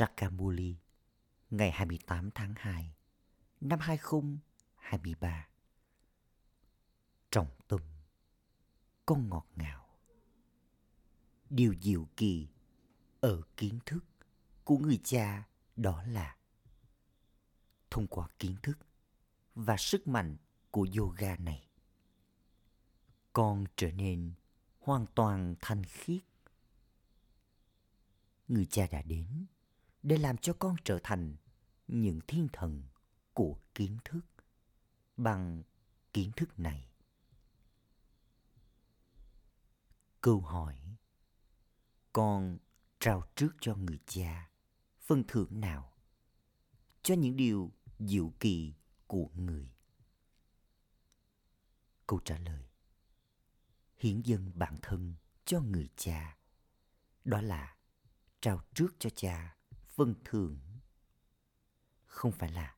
Sakamuli 0.00 0.76
ngày 1.50 1.70
28 1.70 2.30
tháng 2.30 2.54
2 2.56 2.94
năm 3.60 3.78
2023. 3.78 5.48
Trọng 7.30 7.50
tâm, 7.68 7.80
con 9.06 9.28
ngọt 9.28 9.46
ngào. 9.56 9.88
Điều 11.50 11.74
diệu 11.82 12.08
kỳ 12.16 12.48
ở 13.20 13.42
kiến 13.56 13.78
thức 13.86 14.04
của 14.64 14.78
người 14.78 15.00
cha 15.04 15.48
đó 15.76 16.02
là 16.02 16.36
thông 17.90 18.06
qua 18.06 18.28
kiến 18.38 18.56
thức 18.62 18.78
và 19.54 19.76
sức 19.76 20.08
mạnh 20.08 20.36
của 20.70 20.86
yoga 20.98 21.36
này, 21.36 21.68
con 23.32 23.64
trở 23.76 23.92
nên 23.92 24.32
hoàn 24.78 25.06
toàn 25.14 25.54
thanh 25.60 25.84
khiết 25.84 26.22
người 28.48 28.66
cha 28.66 28.86
đã 28.90 29.02
đến 29.02 29.46
để 30.02 30.16
làm 30.16 30.36
cho 30.36 30.52
con 30.58 30.76
trở 30.84 30.98
thành 31.02 31.36
những 31.88 32.20
thiên 32.26 32.48
thần 32.52 32.82
của 33.32 33.60
kiến 33.74 33.98
thức, 34.04 34.20
bằng 35.16 35.62
kiến 36.12 36.30
thức 36.36 36.58
này. 36.58 36.90
Câu 40.20 40.40
hỏi, 40.40 40.96
con 42.12 42.58
trao 43.00 43.22
trước 43.34 43.50
cho 43.60 43.74
người 43.74 43.98
cha 44.06 44.50
phần 45.00 45.24
thưởng 45.28 45.60
nào 45.60 45.92
cho 47.02 47.14
những 47.14 47.36
điều 47.36 47.72
diệu 47.98 48.32
kỳ 48.40 48.74
của 49.06 49.28
người? 49.34 49.70
Câu 52.06 52.20
trả 52.24 52.38
lời, 52.38 52.64
hiến 53.98 54.20
dân 54.20 54.52
bản 54.54 54.76
thân 54.82 55.14
cho 55.44 55.60
người 55.60 55.88
cha, 55.96 56.36
đó 57.24 57.40
là 57.40 57.76
trao 58.40 58.60
trước 58.74 58.88
cho 58.98 59.10
cha 59.10 59.56
vân 60.00 60.14
thường. 60.24 60.58
Không 62.06 62.32
phải 62.32 62.52
là, 62.52 62.76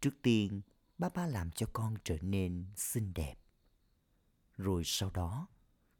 trước 0.00 0.14
tiên 0.22 0.60
ba 0.98 1.08
ba 1.08 1.26
làm 1.26 1.50
cho 1.50 1.66
con 1.72 1.94
trở 2.04 2.16
nên 2.22 2.66
xinh 2.76 3.14
đẹp, 3.14 3.34
rồi 4.56 4.82
sau 4.84 5.10
đó 5.10 5.48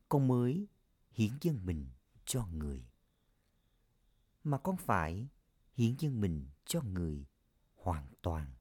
con 0.09 0.29
mới 0.29 0.67
hiến 1.11 1.33
dân 1.41 1.67
mình 1.67 1.91
cho 2.25 2.47
người. 2.47 2.87
Mà 4.45 4.59
con 4.59 4.77
phải 4.77 5.29
hiến 5.75 5.97
dân 5.99 6.21
mình 6.21 6.47
cho 6.65 6.83
người 6.83 7.27
hoàn 7.75 8.07
toàn 8.23 8.55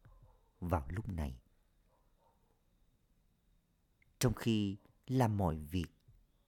vào 0.59 0.87
lúc 0.89 1.09
này. 1.09 1.41
Trong 4.19 4.33
khi 4.33 4.77
làm 5.07 5.37
mọi 5.37 5.57
việc 5.57 5.87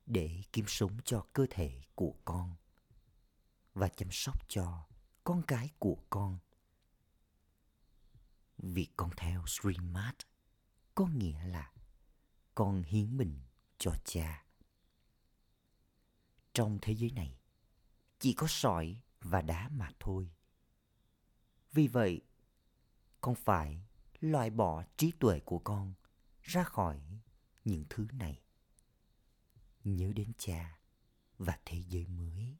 để 0.05 0.41
kiếm 0.53 0.65
sống 0.67 0.97
cho 1.05 1.25
cơ 1.33 1.45
thể 1.49 1.81
của 1.95 2.15
con 2.25 2.55
và 3.73 3.89
chăm 3.89 4.07
sóc 4.11 4.49
cho 4.49 4.87
con 5.23 5.41
cái 5.47 5.69
của 5.79 5.97
con. 6.09 6.37
Việc 8.57 8.89
con 8.97 9.09
theo 9.17 9.43
Srimad 9.47 10.15
có 10.95 11.05
nghĩa 11.05 11.43
là 11.43 11.71
con 12.55 12.83
hiến 12.83 13.17
mình 13.17 13.39
cho 13.77 13.95
cha. 14.05 14.45
Trong 16.53 16.79
thế 16.81 16.95
giới 16.95 17.11
này, 17.11 17.37
chỉ 18.19 18.33
có 18.33 18.47
sỏi 18.49 19.01
và 19.21 19.41
đá 19.41 19.69
mà 19.69 19.89
thôi. 19.99 20.31
Vì 21.71 21.87
vậy, 21.87 22.21
con 23.21 23.35
phải 23.35 23.83
loại 24.19 24.49
bỏ 24.49 24.83
trí 24.97 25.11
tuệ 25.19 25.39
của 25.39 25.59
con 25.59 25.93
ra 26.41 26.63
khỏi 26.63 27.01
những 27.65 27.85
thứ 27.89 28.07
này. 28.11 28.41
Nhớ 29.83 30.11
đến 30.15 30.31
cha 30.37 30.79
và 31.37 31.59
thế 31.65 31.81
giới 31.87 32.07
mới. 32.07 32.57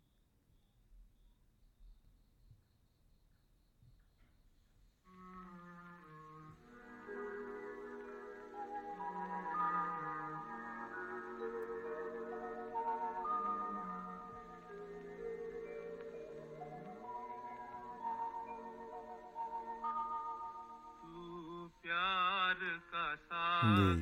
Người 23.64 23.98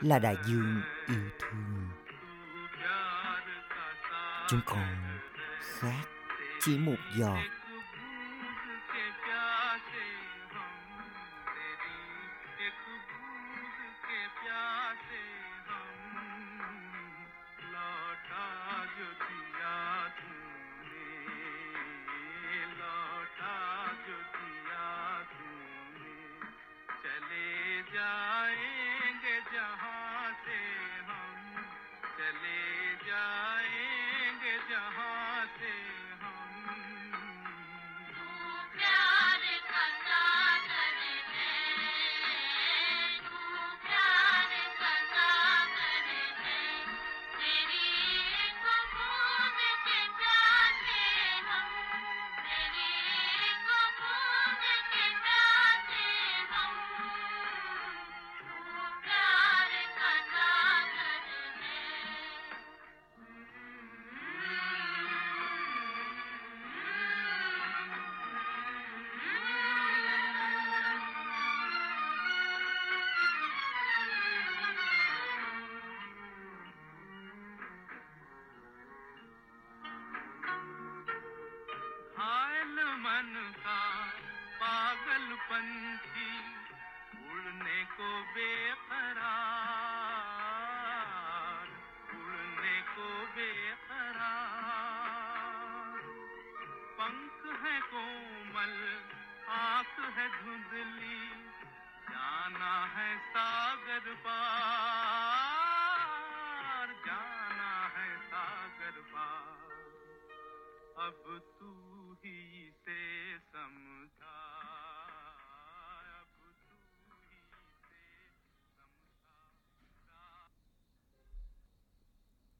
là 0.00 0.18
đại 0.18 0.36
dương 0.46 0.82
yêu 1.08 1.30
thương. 1.38 1.88
Chúng 4.48 4.60
con 4.66 5.18
khát 5.60 6.04
chỉ 6.60 6.78
một 6.78 6.96
giọt. 7.18 7.38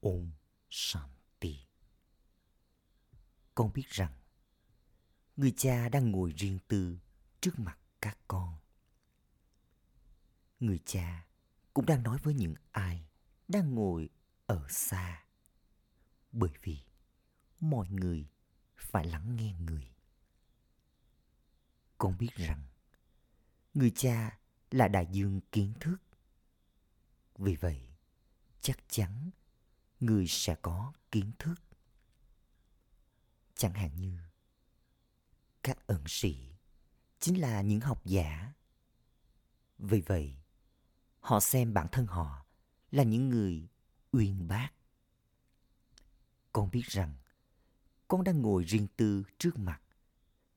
Om 0.07 0.31
Shanti. 0.69 1.67
Con 3.55 3.73
biết 3.73 3.89
rằng 3.89 4.13
người 5.35 5.53
cha 5.57 5.89
đang 5.89 6.11
ngồi 6.11 6.33
riêng 6.37 6.59
tư 6.67 6.97
trước 7.41 7.59
mặt 7.59 7.77
các 8.01 8.17
con. 8.27 8.57
Người 10.59 10.79
cha 10.85 11.27
cũng 11.73 11.85
đang 11.85 12.03
nói 12.03 12.17
với 12.23 12.33
những 12.33 12.55
ai 12.71 13.07
đang 13.47 13.75
ngồi 13.75 14.09
ở 14.45 14.67
xa. 14.69 15.25
Bởi 16.31 16.51
vì 16.63 16.79
mọi 17.59 17.89
người 17.89 18.27
phải 18.75 19.05
lắng 19.05 19.35
nghe 19.35 19.53
người. 19.53 19.91
Con 21.97 22.17
biết 22.17 22.35
rằng 22.35 22.63
người 23.73 23.91
cha 23.95 24.39
là 24.71 24.87
đại 24.87 25.07
dương 25.11 25.41
kiến 25.51 25.73
thức. 25.79 25.97
Vì 27.37 27.55
vậy, 27.55 27.87
chắc 28.61 28.77
chắn 28.87 29.29
người 29.99 30.27
sẽ 30.27 30.55
có 30.61 30.93
kiến 31.11 31.31
thức. 31.39 31.55
Chẳng 33.55 33.73
hạn 33.73 33.89
như 33.95 34.17
các 35.63 35.87
ẩn 35.87 36.03
sĩ 36.07 36.49
chính 37.19 37.41
là 37.41 37.61
những 37.61 37.79
học 37.79 38.05
giả. 38.05 38.53
Vì 39.77 40.01
vậy, 40.01 40.37
họ 41.19 41.39
xem 41.39 41.73
bản 41.73 41.87
thân 41.91 42.05
họ 42.07 42.45
là 42.91 43.03
những 43.03 43.29
người 43.29 43.67
uyên 44.11 44.47
bác. 44.47 44.69
Con 46.53 46.71
biết 46.71 46.85
rằng 46.85 47.15
con 48.07 48.23
đang 48.23 48.41
ngồi 48.41 48.63
riêng 48.63 48.87
tư 48.95 49.23
trước 49.37 49.57
mặt 49.57 49.81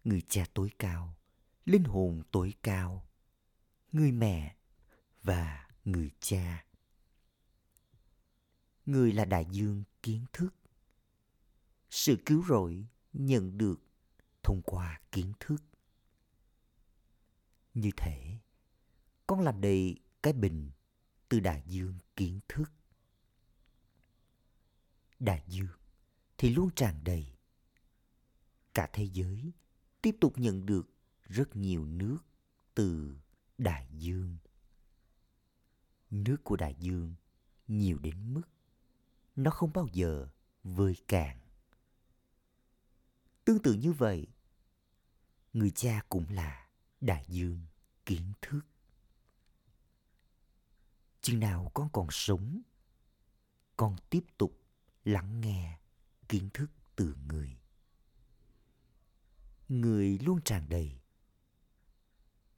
người 0.05 0.23
cha 0.29 0.45
tối 0.55 0.71
cao, 0.79 1.17
linh 1.65 1.85
hồn 1.85 2.23
tối 2.31 2.55
cao, 2.63 3.09
người 3.93 4.13
mẹ 4.13 4.57
và 5.23 5.69
người 5.85 6.11
cha. 6.21 6.65
Người 8.87 9.13
là 9.13 9.25
đại 9.25 9.47
dương 9.51 9.85
kiến 10.03 10.25
thức. 10.33 10.55
Sự 11.91 12.17
cứu 12.27 12.45
rỗi 12.49 12.87
nhận 13.13 13.59
được 13.59 13.81
thông 14.43 14.63
qua 14.65 15.01
kiến 15.13 15.33
thức. 15.41 15.63
Như 17.75 17.91
thể 17.97 18.39
con 19.27 19.41
làm 19.41 19.61
đầy 19.61 20.01
cái 20.23 20.33
bình 20.33 20.71
từ 21.29 21.41
đại 21.41 21.63
dương 21.67 21.99
kiến 22.17 22.41
thức. 22.49 22.73
Đại 25.19 25.45
dương 25.49 25.79
thì 26.39 26.51
luôn 26.51 26.71
tràn 26.77 27.05
đầy. 27.05 27.27
Cả 28.75 28.91
thế 28.93 29.05
giới 29.05 29.53
tiếp 30.03 30.17
tục 30.21 30.39
nhận 30.39 30.67
được 30.67 30.91
rất 31.23 31.57
nhiều 31.57 31.87
nước 31.87 32.19
từ 32.75 33.17
đại 33.59 33.89
dương. 33.93 34.37
Nước 36.11 36.37
của 36.45 36.57
đại 36.57 36.75
dương 36.79 37.15
nhiều 37.69 37.99
đến 37.99 38.35
mức 38.35 38.43
nó 39.37 39.51
không 39.51 39.73
bao 39.73 39.87
giờ 39.93 40.29
vơi 40.63 40.97
cạn. 41.09 41.41
Tương 43.45 43.63
tự 43.63 43.73
như 43.73 43.93
vậy, 43.93 44.27
người 45.53 45.71
cha 45.71 46.03
cũng 46.09 46.31
là 46.31 46.69
đại 47.01 47.25
dương 47.29 47.67
kiến 48.07 48.33
thức. 48.43 48.61
Chừng 51.21 51.41
nào 51.41 51.71
con 51.75 51.89
còn 51.93 52.07
sống, 52.11 52.61
con 53.77 53.97
tiếp 54.11 54.25
tục 54.39 54.61
lắng 55.05 55.41
nghe 55.41 55.79
kiến 56.29 56.49
thức 56.55 56.71
từ 56.97 57.15
người. 57.29 57.57
Người 59.69 60.19
luôn 60.19 60.41
tràn 60.45 60.69
đầy. 60.69 61.01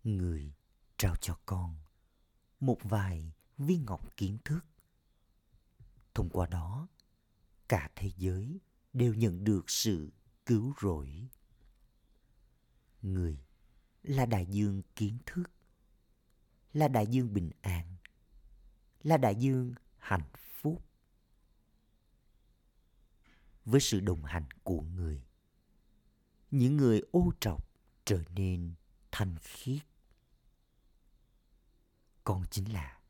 Người 0.04 0.52
trao 0.96 1.16
cho 1.16 1.38
con 1.46 1.76
một 2.60 2.78
vài 2.82 3.32
viên 3.58 3.84
ngọc 3.84 4.16
kiến 4.16 4.38
thức. 4.44 4.60
Thông 6.14 6.30
qua 6.30 6.46
đó, 6.46 6.88
cả 7.68 7.90
thế 7.96 8.10
giới 8.16 8.60
đều 8.92 9.14
nhận 9.14 9.44
được 9.44 9.70
sự 9.70 10.12
cứu 10.46 10.74
rỗi. 10.82 11.28
Người 13.02 13.44
là 14.02 14.26
đại 14.26 14.46
dương 14.46 14.82
kiến 14.96 15.18
thức, 15.26 15.50
là 16.72 16.88
đại 16.88 17.06
dương 17.06 17.34
bình 17.34 17.50
an, 17.60 17.96
là 19.02 19.16
đại 19.16 19.34
dương 19.34 19.74
hạnh 19.98 20.30
phúc. 20.34 20.84
Với 23.64 23.80
sự 23.80 24.00
đồng 24.00 24.24
hành 24.24 24.50
của 24.62 24.80
người, 24.80 25.22
những 26.50 26.76
người 26.76 27.02
ô 27.10 27.32
trọc 27.40 27.68
trở 28.04 28.22
nên 28.34 28.74
thanh 29.12 29.36
khiết. 29.38 29.82
Con 32.24 32.44
chính 32.50 32.72
là 32.72 33.00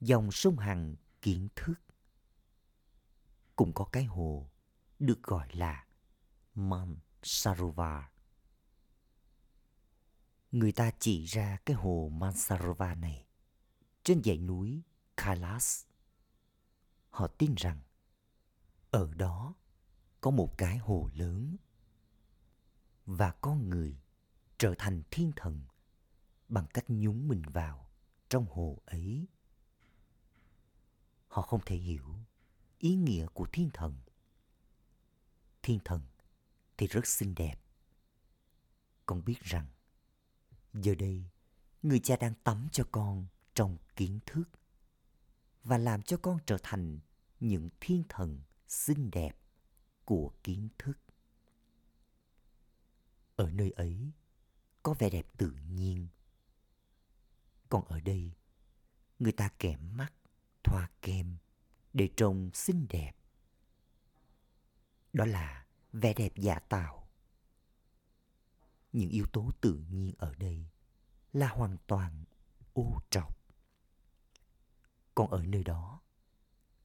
dòng 0.00 0.32
sông 0.32 0.58
Hằng 0.58 0.94
kiến 1.22 1.48
thức. 1.56 1.74
Cũng 3.56 3.72
có 3.74 3.84
cái 3.84 4.04
hồ 4.04 4.50
được 4.98 5.22
gọi 5.22 5.48
là 5.52 5.86
Mansarovar. 6.54 8.04
Người 10.52 10.72
ta 10.72 10.90
chỉ 10.98 11.24
ra 11.24 11.58
cái 11.66 11.76
hồ 11.76 12.10
Mansarovar 12.12 12.98
này 12.98 13.26
trên 14.02 14.22
dãy 14.24 14.38
núi 14.38 14.82
Kailas. 15.16 15.84
Họ 17.10 17.26
tin 17.26 17.54
rằng 17.54 17.80
ở 18.90 19.14
đó 19.14 19.54
có 20.20 20.30
một 20.30 20.58
cái 20.58 20.78
hồ 20.78 21.08
lớn 21.14 21.56
và 23.06 23.32
con 23.32 23.70
người 23.70 23.98
trở 24.58 24.74
thành 24.78 25.02
thiên 25.10 25.32
thần 25.36 25.62
bằng 26.48 26.66
cách 26.74 26.84
nhúng 26.88 27.28
mình 27.28 27.42
vào 27.42 27.90
trong 28.28 28.46
hồ 28.50 28.82
ấy. 28.86 29.26
Họ 31.28 31.42
không 31.42 31.60
thể 31.66 31.76
hiểu 31.76 32.14
ý 32.84 32.94
nghĩa 32.94 33.26
của 33.34 33.46
thiên 33.52 33.70
thần. 33.72 33.96
Thiên 35.62 35.78
thần 35.84 36.02
thì 36.76 36.86
rất 36.86 37.06
xinh 37.06 37.34
đẹp. 37.34 37.54
Con 39.06 39.24
biết 39.24 39.40
rằng, 39.40 39.66
giờ 40.72 40.94
đây, 40.94 41.24
người 41.82 42.00
cha 42.00 42.16
đang 42.16 42.34
tắm 42.34 42.68
cho 42.72 42.84
con 42.92 43.26
trong 43.54 43.76
kiến 43.96 44.18
thức 44.26 44.44
và 45.62 45.78
làm 45.78 46.02
cho 46.02 46.16
con 46.16 46.38
trở 46.46 46.58
thành 46.62 46.98
những 47.40 47.68
thiên 47.80 48.02
thần 48.08 48.40
xinh 48.68 49.10
đẹp 49.10 49.36
của 50.04 50.32
kiến 50.42 50.68
thức 50.78 50.98
ở 53.36 53.50
nơi 53.50 53.70
ấy, 53.70 54.10
có 54.82 54.94
vẻ 54.98 55.10
đẹp 55.10 55.26
tự 55.36 55.52
nhiên 55.68 56.08
còn 57.68 57.84
ở 57.84 58.00
đây, 58.00 58.32
người 59.18 59.32
ta 59.32 59.48
kẻ 59.58 59.76
mắt, 59.76 60.12
thoa 60.62 60.90
kem 61.02 61.36
để 61.94 62.08
trông 62.16 62.50
xinh 62.54 62.86
đẹp. 62.88 63.12
Đó 65.12 65.24
là 65.24 65.66
vẻ 65.92 66.14
đẹp 66.14 66.32
giả 66.36 66.58
tạo. 66.58 67.08
Những 68.92 69.10
yếu 69.10 69.26
tố 69.32 69.50
tự 69.60 69.74
nhiên 69.90 70.14
ở 70.18 70.34
đây 70.34 70.66
là 71.32 71.48
hoàn 71.48 71.76
toàn 71.86 72.24
ô 72.72 73.00
trọc. 73.10 73.38
Còn 75.14 75.30
ở 75.30 75.42
nơi 75.46 75.64
đó, 75.64 76.00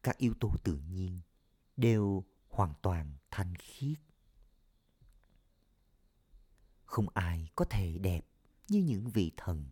các 0.04 0.18
yếu 0.18 0.34
tố 0.40 0.56
tự 0.64 0.78
nhiên 0.78 1.22
đều 1.78 2.24
hoàn 2.50 2.74
toàn 2.82 3.18
thanh 3.32 3.56
khiết. 3.56 4.00
Không 6.86 7.10
ai 7.10 7.50
có 7.56 7.66
thể 7.66 7.98
đẹp 7.98 8.26
như 8.68 8.80
những 8.80 9.10
vị 9.10 9.32
thần. 9.38 9.66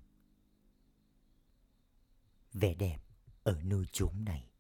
Vẻ 2.54 2.74
đẹp 2.74 3.00
ở 3.44 3.62
nơi 3.64 3.86
chốn 3.92 4.26
này 4.26 4.52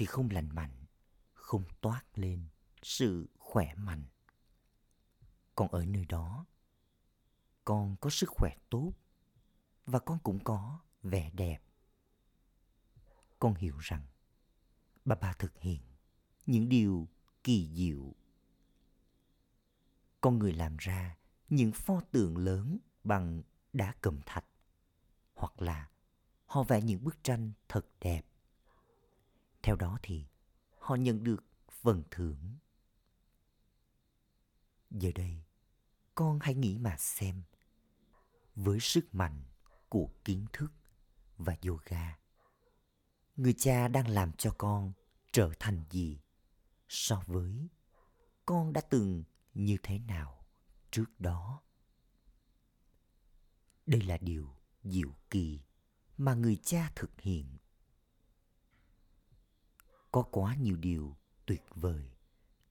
thì 0.00 0.06
không 0.06 0.30
lành 0.30 0.48
mạnh, 0.54 0.84
không 1.32 1.64
toát 1.80 2.02
lên 2.14 2.48
sự 2.82 3.28
khỏe 3.38 3.74
mạnh. 3.74 4.04
Còn 5.54 5.68
ở 5.68 5.84
nơi 5.84 6.04
đó, 6.04 6.46
con 7.64 7.96
có 8.00 8.10
sức 8.10 8.30
khỏe 8.30 8.56
tốt 8.70 8.92
và 9.86 9.98
con 9.98 10.18
cũng 10.18 10.44
có 10.44 10.80
vẻ 11.02 11.30
đẹp. 11.30 11.58
Con 13.38 13.54
hiểu 13.54 13.78
rằng 13.78 14.06
bà 15.04 15.16
bà 15.20 15.32
thực 15.32 15.58
hiện 15.58 15.82
những 16.46 16.68
điều 16.68 17.08
kỳ 17.44 17.70
diệu. 17.74 18.14
Con 20.20 20.38
người 20.38 20.52
làm 20.52 20.76
ra 20.76 21.16
những 21.48 21.72
pho 21.72 22.00
tượng 22.00 22.36
lớn 22.36 22.78
bằng 23.04 23.42
đá 23.72 23.94
cẩm 24.00 24.20
thạch 24.26 24.46
hoặc 25.34 25.62
là 25.62 25.90
họ 26.46 26.62
vẽ 26.62 26.82
những 26.82 27.04
bức 27.04 27.24
tranh 27.24 27.52
thật 27.68 27.86
đẹp 28.00 28.29
theo 29.62 29.76
đó 29.76 29.98
thì, 30.02 30.26
họ 30.78 30.94
nhận 30.94 31.24
được 31.24 31.44
phần 31.82 32.02
thưởng. 32.10 32.56
Giờ 34.90 35.10
đây, 35.14 35.44
con 36.14 36.38
hãy 36.42 36.54
nghĩ 36.54 36.78
mà 36.78 36.96
xem. 36.98 37.42
Với 38.54 38.80
sức 38.80 39.14
mạnh 39.14 39.42
của 39.88 40.10
kiến 40.24 40.46
thức 40.52 40.72
và 41.36 41.56
yoga, 41.66 42.18
người 43.36 43.54
cha 43.58 43.88
đang 43.88 44.08
làm 44.08 44.32
cho 44.32 44.54
con 44.58 44.92
trở 45.32 45.50
thành 45.58 45.84
gì 45.90 46.20
so 46.88 47.22
với 47.26 47.68
con 48.46 48.72
đã 48.72 48.80
từng 48.80 49.24
như 49.54 49.76
thế 49.82 49.98
nào 49.98 50.46
trước 50.90 51.20
đó? 51.20 51.62
Đây 53.86 54.02
là 54.02 54.18
điều 54.18 54.56
diệu 54.84 55.14
kỳ 55.30 55.60
mà 56.16 56.34
người 56.34 56.56
cha 56.56 56.92
thực 56.96 57.20
hiện 57.20 57.56
có 60.12 60.22
quá 60.22 60.54
nhiều 60.54 60.76
điều 60.76 61.16
tuyệt 61.46 61.62
vời 61.74 62.10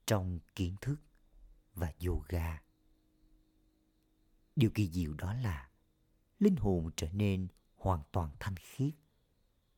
trong 0.06 0.40
kiến 0.56 0.76
thức 0.82 0.96
và 1.74 1.94
yoga 2.08 2.62
điều 4.56 4.70
kỳ 4.70 4.90
diệu 4.90 5.14
đó 5.14 5.34
là 5.34 5.70
linh 6.40 6.56
hồn 6.56 6.92
trở 6.96 7.12
nên 7.12 7.48
hoàn 7.76 8.02
toàn 8.12 8.30
thanh 8.40 8.56
khiết 8.56 8.94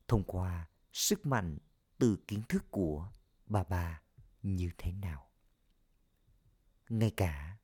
thông 0.08 0.24
qua 0.24 0.68
sức 0.92 1.26
mạnh 1.26 1.58
từ 1.98 2.16
kiến 2.28 2.42
thức 2.48 2.64
của 2.70 3.12
bà 3.46 3.64
bà 3.64 4.02
như 4.42 4.70
thế 4.78 4.92
nào 4.92 5.32
ngay 6.88 7.10
cả 7.16 7.58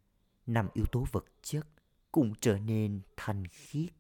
năm 0.47 0.69
yếu 0.75 0.87
tố 0.93 1.07
vật 1.13 1.25
chất 1.43 1.67
cũng 2.13 2.35
trở 2.41 2.59
nên 2.59 3.01
thanh 3.17 3.47
khiết. 3.47 3.91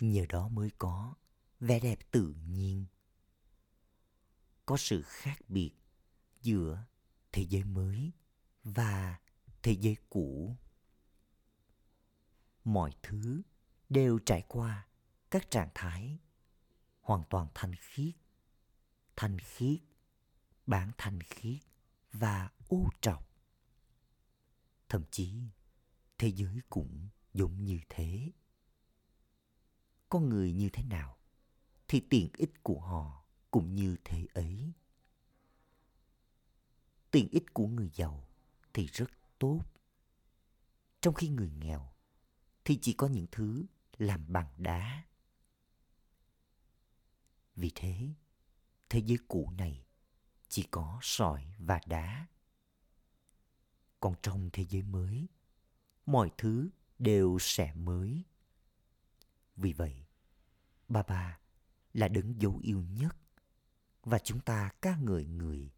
Nhờ 0.00 0.26
đó 0.28 0.48
mới 0.48 0.70
có 0.78 1.14
vẻ 1.60 1.80
đẹp 1.80 1.98
tự 2.10 2.34
nhiên. 2.48 2.86
Có 4.68 4.76
sự 4.76 5.02
khác 5.02 5.38
biệt 5.48 5.72
giữa 6.42 6.84
thế 7.32 7.42
giới 7.42 7.64
mới 7.64 8.12
và 8.64 9.18
thế 9.62 9.72
giới 9.72 9.96
cũ. 10.10 10.56
mọi 12.64 12.92
thứ 13.02 13.42
đều 13.88 14.18
trải 14.18 14.44
qua 14.48 14.86
các 15.30 15.50
trạng 15.50 15.68
thái 15.74 16.18
hoàn 17.00 17.22
toàn 17.30 17.46
thanh 17.54 17.74
khiết 17.80 18.14
thanh 19.16 19.38
khiết, 19.38 19.80
bản 20.66 20.90
thanh 20.98 21.20
khiết 21.20 21.60
và 22.12 22.50
ô 22.68 22.88
trọc 23.00 23.28
thậm 24.88 25.04
chí, 25.10 25.34
thế 26.18 26.28
giới 26.28 26.60
cũng 26.70 27.08
giống 27.32 27.64
như 27.64 27.80
thế 27.88 28.32
con 30.08 30.28
người 30.28 30.52
như 30.52 30.68
thế 30.72 30.82
nào 30.82 31.18
thì 31.88 32.06
tiện 32.10 32.30
ích 32.36 32.62
của 32.62 32.80
họ 32.80 33.17
cũng 33.50 33.74
như 33.74 33.96
thế 34.04 34.26
ấy. 34.34 34.72
Tiền 37.10 37.28
ích 37.30 37.54
của 37.54 37.66
người 37.66 37.90
giàu 37.94 38.28
thì 38.72 38.86
rất 38.86 39.10
tốt. 39.38 39.60
Trong 41.00 41.14
khi 41.14 41.28
người 41.28 41.50
nghèo 41.50 41.92
thì 42.64 42.78
chỉ 42.82 42.92
có 42.92 43.06
những 43.06 43.26
thứ 43.32 43.64
làm 43.98 44.32
bằng 44.32 44.48
đá. 44.56 45.04
Vì 47.56 47.72
thế 47.74 48.14
thế 48.88 48.98
giới 48.98 49.18
cũ 49.28 49.52
này 49.58 49.84
chỉ 50.48 50.62
có 50.70 50.98
sỏi 51.02 51.54
và 51.58 51.80
đá. 51.86 52.26
Còn 54.00 54.14
trong 54.22 54.50
thế 54.52 54.64
giới 54.64 54.82
mới, 54.82 55.28
mọi 56.06 56.30
thứ 56.38 56.70
đều 56.98 57.38
sẽ 57.40 57.74
mới. 57.74 58.24
Vì 59.56 59.72
vậy 59.72 60.06
ba 60.88 61.02
ba 61.02 61.40
là 61.92 62.08
đấng 62.08 62.40
dấu 62.40 62.60
yêu 62.62 62.82
nhất 62.82 63.16
và 64.08 64.18
chúng 64.18 64.40
ta 64.40 64.70
ca 64.82 64.96
ngợi 64.96 65.24
người. 65.24 65.72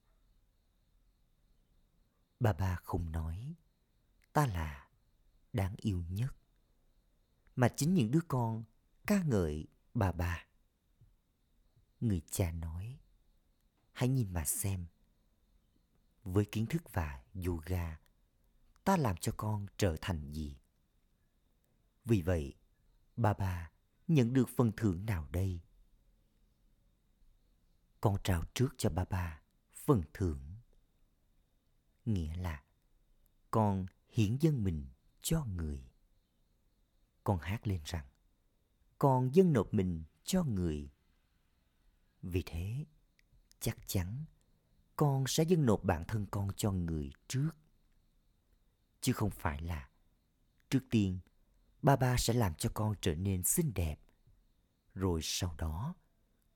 Bà 2.40 2.52
ba 2.52 2.76
không 2.76 3.12
nói, 3.12 3.54
ta 4.32 4.46
là 4.46 4.88
đáng 5.52 5.74
yêu 5.76 6.04
nhất. 6.08 6.36
Mà 7.56 7.68
chính 7.76 7.94
những 7.94 8.10
đứa 8.10 8.20
con 8.28 8.64
ca 9.06 9.22
ngợi 9.22 9.66
bà 9.94 10.12
bà. 10.12 10.46
Người 12.00 12.22
cha 12.30 12.52
nói, 12.52 13.00
hãy 13.92 14.08
nhìn 14.08 14.32
mà 14.32 14.44
xem. 14.44 14.86
Với 16.22 16.44
kiến 16.44 16.66
thức 16.66 16.92
và 16.92 17.24
yoga, 17.46 18.00
ta 18.84 18.96
làm 18.96 19.16
cho 19.16 19.32
con 19.36 19.66
trở 19.76 19.96
thành 20.00 20.32
gì? 20.32 20.56
Vì 22.04 22.22
vậy, 22.22 22.54
bà 23.16 23.32
bà 23.32 23.70
nhận 24.08 24.32
được 24.32 24.48
phần 24.56 24.72
thưởng 24.76 25.06
nào 25.06 25.28
đây? 25.30 25.60
Con 28.00 28.16
trao 28.24 28.44
trước 28.54 28.68
cho 28.78 28.90
ba 28.90 29.04
ba, 29.04 29.40
phần 29.72 30.02
thưởng. 30.14 30.40
Nghĩa 32.04 32.36
là, 32.36 32.62
con 33.50 33.86
hiến 34.08 34.36
dân 34.40 34.64
mình 34.64 34.86
cho 35.22 35.44
người. 35.44 35.84
Con 37.24 37.38
hát 37.38 37.66
lên 37.66 37.80
rằng, 37.84 38.06
con 38.98 39.34
dâng 39.34 39.52
nộp 39.52 39.74
mình 39.74 40.04
cho 40.24 40.44
người. 40.44 40.90
Vì 42.22 42.42
thế, 42.46 42.84
chắc 43.60 43.78
chắn, 43.86 44.24
con 44.96 45.24
sẽ 45.26 45.44
dâng 45.44 45.66
nộp 45.66 45.84
bản 45.84 46.04
thân 46.08 46.26
con 46.30 46.50
cho 46.56 46.72
người 46.72 47.12
trước. 47.28 47.50
Chứ 49.00 49.12
không 49.12 49.30
phải 49.30 49.60
là, 49.60 49.88
trước 50.70 50.82
tiên, 50.90 51.18
ba 51.82 51.96
ba 51.96 52.16
sẽ 52.16 52.34
làm 52.34 52.54
cho 52.54 52.70
con 52.74 52.94
trở 53.00 53.14
nên 53.14 53.42
xinh 53.42 53.72
đẹp. 53.74 54.00
Rồi 54.94 55.20
sau 55.22 55.54
đó, 55.58 55.94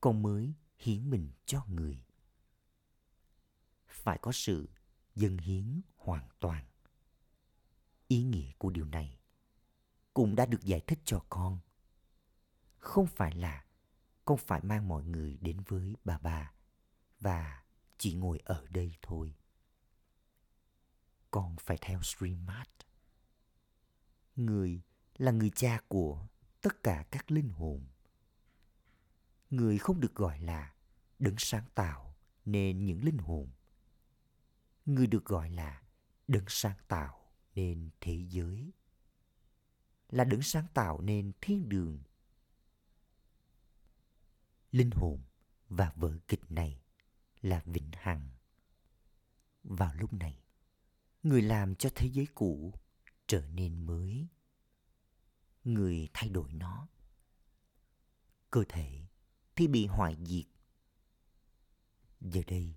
con 0.00 0.22
mới 0.22 0.54
hiến 0.78 1.10
mình 1.10 1.30
cho 1.46 1.64
người. 1.68 2.04
Phải 3.86 4.18
có 4.22 4.32
sự 4.32 4.68
dâng 5.14 5.38
hiến 5.38 5.80
hoàn 5.96 6.28
toàn. 6.40 6.64
Ý 8.08 8.22
nghĩa 8.22 8.52
của 8.58 8.70
điều 8.70 8.84
này 8.84 9.18
cũng 10.14 10.36
đã 10.36 10.46
được 10.46 10.62
giải 10.62 10.80
thích 10.80 10.98
cho 11.04 11.24
con. 11.28 11.58
Không 12.78 13.06
phải 13.06 13.34
là 13.34 13.64
con 14.24 14.38
phải 14.38 14.60
mang 14.62 14.88
mọi 14.88 15.04
người 15.04 15.38
đến 15.40 15.60
với 15.68 15.96
bà 16.04 16.18
bà 16.18 16.52
và 17.20 17.64
chỉ 17.98 18.14
ngồi 18.14 18.38
ở 18.44 18.66
đây 18.70 18.96
thôi. 19.02 19.34
Con 21.30 21.56
phải 21.56 21.78
theo 21.80 22.02
streammart 22.02 22.70
người 24.36 24.82
là 25.16 25.32
người 25.32 25.50
cha 25.50 25.80
của 25.88 26.26
tất 26.60 26.82
cả 26.82 27.04
các 27.10 27.30
linh 27.30 27.48
hồn 27.48 27.86
người 29.56 29.78
không 29.78 30.00
được 30.00 30.14
gọi 30.14 30.40
là 30.40 30.74
đấng 31.18 31.34
sáng 31.38 31.64
tạo 31.74 32.16
nên 32.44 32.84
những 32.84 33.04
linh 33.04 33.18
hồn. 33.18 33.50
Người 34.86 35.06
được 35.06 35.24
gọi 35.24 35.50
là 35.50 35.82
đấng 36.28 36.44
sáng 36.48 36.78
tạo 36.88 37.32
nên 37.54 37.90
thế 38.00 38.26
giới. 38.28 38.72
Là 40.08 40.24
đấng 40.24 40.42
sáng 40.42 40.66
tạo 40.74 41.00
nên 41.00 41.32
thiên 41.40 41.68
đường. 41.68 42.02
Linh 44.70 44.90
hồn 44.90 45.22
và 45.68 45.92
vở 45.96 46.18
kịch 46.28 46.50
này 46.50 46.80
là 47.40 47.62
vĩnh 47.64 47.90
hằng. 47.92 48.28
Vào 49.62 49.94
lúc 49.94 50.12
này, 50.12 50.42
người 51.22 51.42
làm 51.42 51.74
cho 51.74 51.90
thế 51.94 52.10
giới 52.12 52.26
cũ 52.34 52.74
trở 53.26 53.46
nên 53.48 53.86
mới. 53.86 54.28
Người 55.64 56.08
thay 56.14 56.28
đổi 56.28 56.52
nó. 56.52 56.88
Cơ 58.50 58.64
thể 58.68 59.06
thì 59.56 59.68
bị 59.68 59.86
hoại 59.86 60.16
diệt 60.24 60.46
giờ 62.20 62.42
đây 62.46 62.74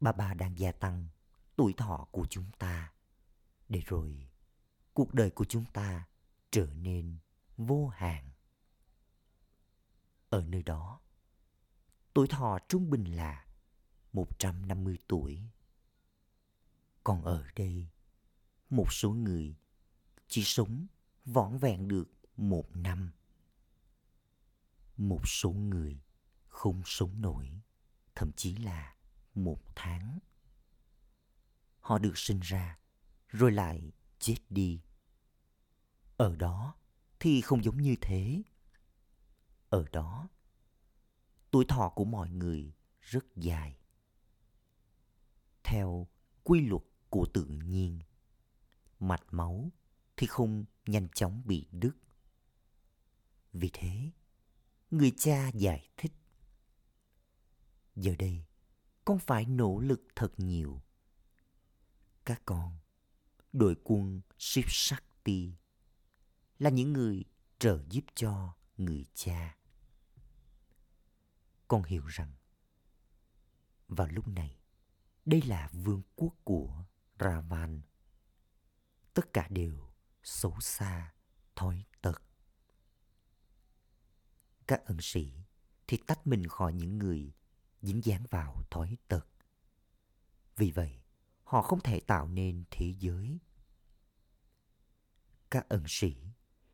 ba 0.00 0.12
ba 0.12 0.34
đang 0.34 0.58
gia 0.58 0.72
tăng 0.72 1.08
tuổi 1.56 1.74
thọ 1.76 2.08
của 2.10 2.26
chúng 2.30 2.50
ta 2.58 2.92
để 3.68 3.82
rồi 3.86 4.28
cuộc 4.94 5.14
đời 5.14 5.30
của 5.30 5.44
chúng 5.44 5.64
ta 5.72 6.08
trở 6.50 6.66
nên 6.66 7.18
vô 7.56 7.88
hạn 7.88 8.30
ở 10.30 10.44
nơi 10.44 10.62
đó 10.62 11.00
tuổi 12.14 12.26
thọ 12.28 12.58
trung 12.68 12.90
bình 12.90 13.04
là 13.04 13.46
150 14.16 14.98
tuổi. 15.08 15.42
Còn 17.04 17.24
ở 17.24 17.46
đây, 17.56 17.88
một 18.70 18.92
số 18.92 19.10
người 19.10 19.56
chỉ 20.28 20.42
sống 20.44 20.86
vỏn 21.24 21.58
vẹn 21.58 21.88
được 21.88 22.12
một 22.36 22.76
năm. 22.76 23.12
Một 24.96 25.28
số 25.28 25.50
người 25.50 26.00
không 26.48 26.82
sống 26.84 27.20
nổi, 27.20 27.62
thậm 28.14 28.32
chí 28.32 28.56
là 28.56 28.96
một 29.34 29.60
tháng. 29.76 30.18
Họ 31.80 31.98
được 31.98 32.18
sinh 32.18 32.40
ra, 32.40 32.78
rồi 33.28 33.52
lại 33.52 33.92
chết 34.18 34.36
đi. 34.50 34.80
Ở 36.16 36.36
đó 36.36 36.74
thì 37.20 37.40
không 37.40 37.64
giống 37.64 37.82
như 37.82 37.94
thế. 38.00 38.42
Ở 39.68 39.84
đó, 39.92 40.28
tuổi 41.50 41.64
thọ 41.68 41.88
của 41.88 42.04
mọi 42.04 42.30
người 42.30 42.72
rất 43.00 43.24
dài. 43.36 43.78
Theo 45.64 46.06
quy 46.44 46.60
luật 46.60 46.82
của 47.10 47.26
tự 47.34 47.44
nhiên, 47.44 48.00
mạch 49.00 49.24
máu 49.30 49.72
thì 50.16 50.26
không 50.26 50.64
nhanh 50.86 51.08
chóng 51.08 51.42
bị 51.44 51.66
đứt. 51.72 51.96
Vì 53.52 53.70
thế, 53.72 54.10
người 54.96 55.12
cha 55.16 55.50
giải 55.54 55.88
thích. 55.96 56.12
Giờ 57.94 58.14
đây, 58.18 58.44
con 59.04 59.18
phải 59.18 59.46
nỗ 59.46 59.80
lực 59.80 60.02
thật 60.16 60.32
nhiều. 60.36 60.82
Các 62.24 62.42
con, 62.44 62.78
đội 63.52 63.76
quân 63.84 64.20
Shiv 64.38 64.64
Shakti 64.68 65.52
là 66.58 66.70
những 66.70 66.92
người 66.92 67.24
trợ 67.58 67.84
giúp 67.88 68.04
cho 68.14 68.54
người 68.76 69.06
cha. 69.14 69.56
Con 71.68 71.82
hiểu 71.82 72.06
rằng 72.06 72.32
vào 73.88 74.08
lúc 74.08 74.28
này, 74.28 74.58
đây 75.24 75.42
là 75.42 75.70
vương 75.72 76.02
quốc 76.16 76.34
của 76.44 76.84
Ravan. 77.20 77.80
Tất 79.14 79.32
cả 79.32 79.48
đều 79.50 79.92
xấu 80.22 80.60
xa, 80.60 81.12
thói. 81.56 81.84
Các 84.66 84.84
ân 84.84 84.98
sĩ 85.00 85.32
thì 85.86 85.98
tách 86.06 86.26
mình 86.26 86.46
khỏi 86.46 86.72
những 86.72 86.98
người 86.98 87.32
dính 87.82 88.04
dáng 88.04 88.24
vào 88.30 88.62
thói 88.70 88.96
tật. 89.08 89.26
Vì 90.56 90.70
vậy, 90.70 91.00
họ 91.44 91.62
không 91.62 91.80
thể 91.80 92.00
tạo 92.00 92.28
nên 92.28 92.64
thế 92.70 92.94
giới. 92.98 93.38
Các 95.50 95.68
ân 95.68 95.84
sĩ 95.88 96.16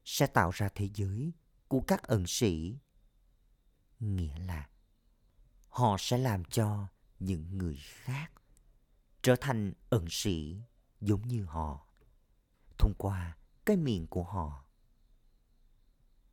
sẽ 0.04 0.26
tạo 0.26 0.50
ra 0.50 0.68
thế 0.74 0.88
giới 0.94 1.32
của 1.68 1.80
các 1.80 2.02
ẩn 2.02 2.24
sĩ. 2.26 2.78
Nghĩa 4.00 4.38
là 4.38 4.68
họ 5.68 5.96
sẽ 5.98 6.18
làm 6.18 6.44
cho 6.44 6.86
những 7.18 7.58
người 7.58 7.76
khác 7.76 8.32
trở 9.22 9.36
thành 9.40 9.72
ẩn 9.90 10.06
sĩ 10.10 10.62
giống 11.00 11.28
như 11.28 11.44
họ 11.44 11.86
thông 12.78 12.94
qua 12.98 13.36
cái 13.66 13.76
miệng 13.76 14.06
của 14.06 14.24
họ. 14.24 14.64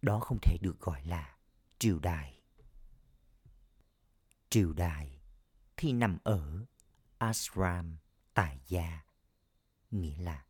Đó 0.01 0.19
không 0.19 0.37
thể 0.41 0.57
được 0.61 0.79
gọi 0.79 1.05
là 1.05 1.38
triều 1.79 1.99
đại. 1.99 2.41
Triều 4.49 4.73
đại 4.73 5.19
thì 5.77 5.93
nằm 5.93 6.17
ở 6.23 6.65
ashram 7.17 7.97
tại 8.33 8.59
gia, 8.67 9.01
nghĩa 9.91 10.17
là 10.17 10.45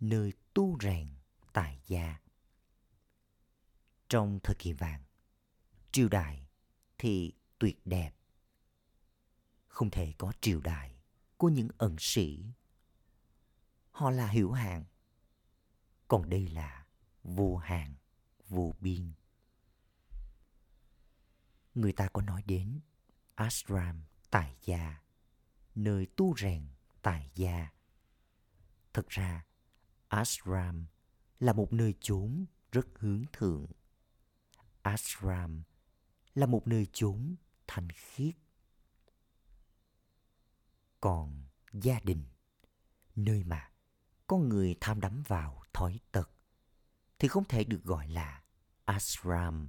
nơi 0.00 0.32
tu 0.54 0.78
rèn 0.80 1.14
tại 1.52 1.80
gia 1.86 2.20
Trong 4.08 4.40
thời 4.42 4.54
kỳ 4.58 4.72
vàng, 4.72 5.02
triều 5.92 6.08
đại 6.08 6.46
thì 6.98 7.32
tuyệt 7.58 7.86
đẹp. 7.86 8.12
Không 9.68 9.90
thể 9.90 10.14
có 10.18 10.32
triều 10.40 10.60
đại 10.60 10.96
của 11.36 11.48
những 11.48 11.68
ẩn 11.78 11.96
sĩ. 11.98 12.44
Họ 13.90 14.10
là 14.10 14.28
hiểu 14.28 14.52
hạn. 14.52 14.84
Còn 16.08 16.30
đây 16.30 16.48
là 16.48 16.86
vô 17.22 17.56
hạn, 17.56 17.94
vô 18.48 18.74
biên. 18.80 19.12
Người 21.74 21.92
ta 21.92 22.08
có 22.08 22.22
nói 22.22 22.42
đến 22.46 22.80
ashram 23.34 24.02
tại 24.30 24.56
gia, 24.64 25.00
nơi 25.74 26.06
tu 26.16 26.36
rèn 26.36 26.68
tại 27.02 27.30
gia. 27.34 27.70
Thật 28.92 29.08
ra, 29.08 29.46
ashram 30.08 30.86
là 31.40 31.52
một 31.52 31.72
nơi 31.72 31.94
chốn 32.00 32.44
rất 32.72 32.86
hướng 32.94 33.24
thượng. 33.32 33.66
Ashram 34.82 35.62
là 36.34 36.46
một 36.46 36.66
nơi 36.66 36.86
chốn 36.92 37.36
thanh 37.66 37.88
khiết. 37.90 38.34
Còn 41.00 41.44
gia 41.72 42.00
đình, 42.00 42.24
nơi 43.16 43.44
mà 43.44 43.70
con 44.26 44.48
người 44.48 44.76
tham 44.80 45.00
đắm 45.00 45.22
vào 45.26 45.62
thói 45.72 46.00
tật, 46.12 46.30
thì 47.18 47.28
không 47.28 47.44
thể 47.44 47.64
được 47.64 47.84
gọi 47.84 48.08
là 48.08 48.42
ashram. 48.84 49.68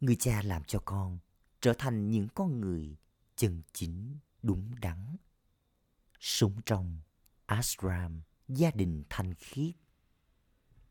Người 0.00 0.16
cha 0.16 0.42
làm 0.42 0.64
cho 0.64 0.82
con 0.84 1.18
trở 1.60 1.74
thành 1.78 2.10
những 2.10 2.28
con 2.34 2.60
người 2.60 2.96
chân 3.36 3.62
chính 3.72 4.18
đúng 4.42 4.80
đắn. 4.80 5.16
Sống 6.20 6.60
trong 6.66 7.00
ashram, 7.46 8.22
gia 8.48 8.70
đình 8.70 9.04
thanh 9.10 9.34
khiết. 9.34 9.74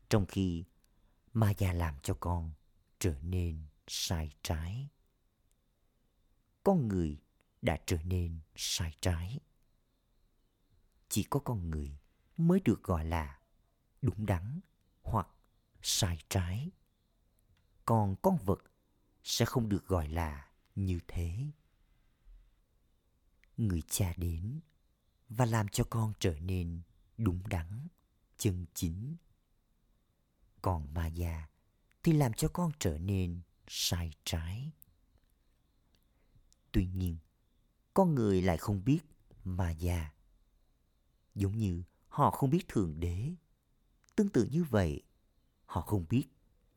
Trong 0.08 0.26
khi 0.26 0.64
ma 1.32 1.52
gia 1.58 1.72
làm 1.72 1.98
cho 2.02 2.16
con 2.20 2.52
trở 2.98 3.14
nên 3.22 3.66
sai 3.86 4.32
trái. 4.42 4.88
Con 6.64 6.88
người 6.88 7.18
đã 7.62 7.78
trở 7.86 8.02
nên 8.02 8.40
sai 8.54 8.96
trái. 9.00 9.40
Chỉ 11.08 11.22
có 11.30 11.40
con 11.40 11.70
người 11.70 11.98
mới 12.36 12.60
được 12.64 12.82
gọi 12.82 13.04
là 13.04 13.40
đúng 14.02 14.26
đắn 14.26 14.60
hoặc 15.02 15.28
sai 15.82 16.18
trái. 16.28 16.70
Còn 17.84 18.16
con 18.22 18.36
vật 18.44 18.58
sẽ 19.22 19.44
không 19.44 19.68
được 19.68 19.86
gọi 19.86 20.08
là 20.08 20.48
như 20.74 21.00
thế. 21.08 21.46
Người 23.56 23.82
cha 23.88 24.12
đến 24.16 24.60
và 25.28 25.44
làm 25.44 25.68
cho 25.68 25.84
con 25.90 26.12
trở 26.18 26.38
nên 26.40 26.82
đúng 27.18 27.48
đắn, 27.48 27.88
chân 28.38 28.66
chính. 28.74 29.16
Còn 30.62 30.94
ma 30.94 31.06
già 31.06 31.48
thì 32.02 32.12
làm 32.12 32.32
cho 32.32 32.48
con 32.48 32.72
trở 32.78 32.98
nên 32.98 33.40
sai 33.68 34.12
trái. 34.24 34.72
Tuy 36.72 36.86
nhiên, 36.86 37.18
con 37.94 38.14
người 38.14 38.42
lại 38.42 38.56
không 38.56 38.84
biết 38.84 39.00
ma 39.44 39.70
già 39.70 40.10
Giống 41.38 41.58
như 41.58 41.82
họ 42.08 42.30
không 42.30 42.50
biết 42.50 42.68
Thượng 42.68 43.00
Đế. 43.00 43.34
Tương 44.16 44.28
tự 44.28 44.48
như 44.50 44.64
vậy, 44.64 45.02
họ 45.66 45.80
không 45.80 46.06
biết 46.10 46.24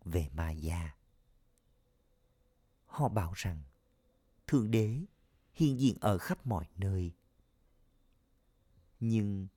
về 0.05 0.29
ma 0.33 0.51
già 0.51 0.95
Họ 2.91 3.09
bảo 3.09 3.33
rằng 3.35 3.63
Thượng 4.47 4.71
Đế 4.71 5.05
hiện 5.53 5.79
diện 5.79 5.97
ở 6.01 6.17
khắp 6.17 6.45
mọi 6.45 6.67
nơi. 6.75 7.15
Nhưng 8.99 9.47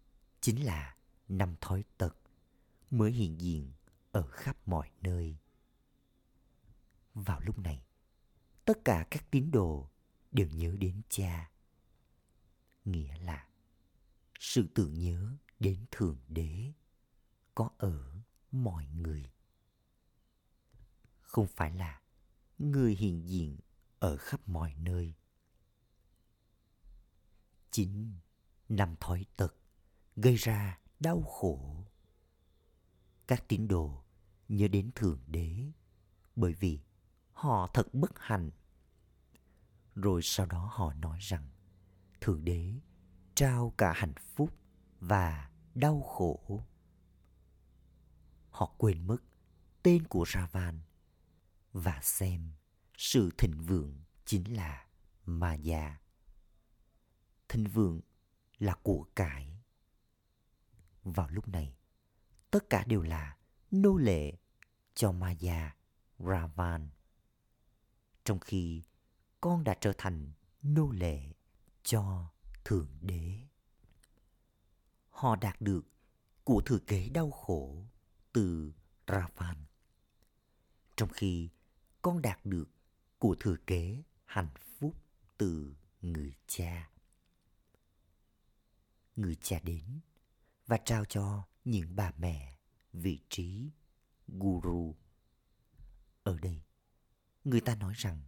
chính 0.40 0.64
là 0.64 0.96
năm 1.28 1.56
thói 1.60 1.84
tật 1.98 2.16
mới 2.90 3.12
hiện 3.12 3.40
diện 3.40 3.72
ở 4.12 4.26
khắp 4.26 4.68
mọi 4.68 4.90
nơi. 5.00 5.36
Vào 7.14 7.40
lúc 7.40 7.58
này, 7.58 7.84
tất 8.64 8.84
cả 8.84 9.06
các 9.10 9.30
tín 9.30 9.50
đồ 9.50 9.90
đều 10.32 10.48
nhớ 10.48 10.76
đến 10.78 11.02
cha. 11.08 11.50
Nghĩa 12.84 13.18
là 13.18 13.48
sự 14.40 14.66
tưởng 14.74 14.94
nhớ 14.94 15.36
đến 15.60 15.84
Thượng 15.90 16.18
Đế 16.28 16.72
có 17.54 17.70
ở 17.78 18.20
mọi 18.52 18.86
người. 18.86 19.30
Không 21.20 21.46
phải 21.46 21.72
là 21.72 22.00
người 22.64 22.94
hiện 22.94 23.28
diện 23.28 23.58
ở 23.98 24.16
khắp 24.16 24.48
mọi 24.48 24.74
nơi. 24.74 25.14
Chính 27.70 28.12
năm 28.68 28.94
thói 29.00 29.26
tật 29.36 29.54
gây 30.16 30.36
ra 30.36 30.78
đau 31.00 31.22
khổ. 31.22 31.84
Các 33.26 33.44
tín 33.48 33.68
đồ 33.68 34.04
nhớ 34.48 34.68
đến 34.68 34.90
Thượng 34.94 35.20
Đế 35.26 35.72
bởi 36.36 36.54
vì 36.54 36.80
họ 37.32 37.70
thật 37.74 37.94
bất 37.94 38.10
hạnh. 38.16 38.50
Rồi 39.94 40.20
sau 40.22 40.46
đó 40.46 40.70
họ 40.72 40.94
nói 40.94 41.18
rằng, 41.20 41.48
Thượng 42.20 42.44
Đế 42.44 42.74
trao 43.34 43.74
cả 43.78 43.92
hạnh 43.92 44.14
phúc 44.34 44.50
và 45.00 45.50
đau 45.74 46.02
khổ. 46.02 46.64
Họ 48.50 48.74
quên 48.78 49.06
mất 49.06 49.18
tên 49.82 50.04
của 50.06 50.24
Ravan 50.28 50.80
và 51.74 52.00
xem 52.02 52.52
sự 52.96 53.30
thịnh 53.38 53.62
vượng 53.62 54.02
chính 54.24 54.56
là 54.56 54.86
ma 55.26 55.54
già 55.54 55.96
Thịnh 57.48 57.64
vượng 57.64 58.00
là 58.58 58.74
của 58.82 59.06
cải. 59.16 59.60
Vào 61.02 61.28
lúc 61.28 61.48
này, 61.48 61.76
tất 62.50 62.70
cả 62.70 62.84
đều 62.86 63.02
là 63.02 63.36
nô 63.70 63.96
lệ 63.96 64.32
cho 64.94 65.12
ma 65.12 65.30
già 65.30 65.76
Ravan. 66.18 66.88
Trong 68.24 68.38
khi 68.38 68.82
con 69.40 69.64
đã 69.64 69.74
trở 69.80 69.92
thành 69.98 70.32
nô 70.62 70.90
lệ 70.90 71.32
cho 71.82 72.32
Thượng 72.64 72.88
Đế. 73.00 73.40
Họ 75.10 75.36
đạt 75.36 75.60
được 75.60 75.86
của 76.44 76.62
thừa 76.66 76.78
kế 76.78 77.08
đau 77.08 77.30
khổ 77.30 77.86
từ 78.32 78.72
Ravan. 79.08 79.64
Trong 80.96 81.08
khi 81.08 81.50
con 82.04 82.22
đạt 82.22 82.46
được 82.46 82.68
của 83.18 83.36
thừa 83.40 83.56
kế 83.66 84.02
hạnh 84.24 84.54
phúc 84.56 84.94
từ 85.38 85.74
người 86.02 86.34
cha. 86.46 86.90
Người 89.16 89.36
cha 89.42 89.58
đến 89.62 90.00
và 90.66 90.76
trao 90.84 91.04
cho 91.04 91.46
những 91.64 91.96
bà 91.96 92.12
mẹ 92.18 92.58
vị 92.92 93.20
trí 93.28 93.70
guru. 94.28 94.94
Ở 96.22 96.38
đây, 96.38 96.62
người 97.44 97.60
ta 97.60 97.74
nói 97.74 97.94
rằng 97.96 98.22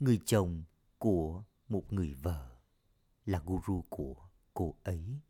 người 0.00 0.20
chồng 0.24 0.64
của 0.98 1.44
một 1.68 1.92
người 1.92 2.14
vợ 2.14 2.56
là 3.26 3.42
guru 3.46 3.84
của 3.88 4.28
cô 4.54 4.74
ấy. 4.82 5.20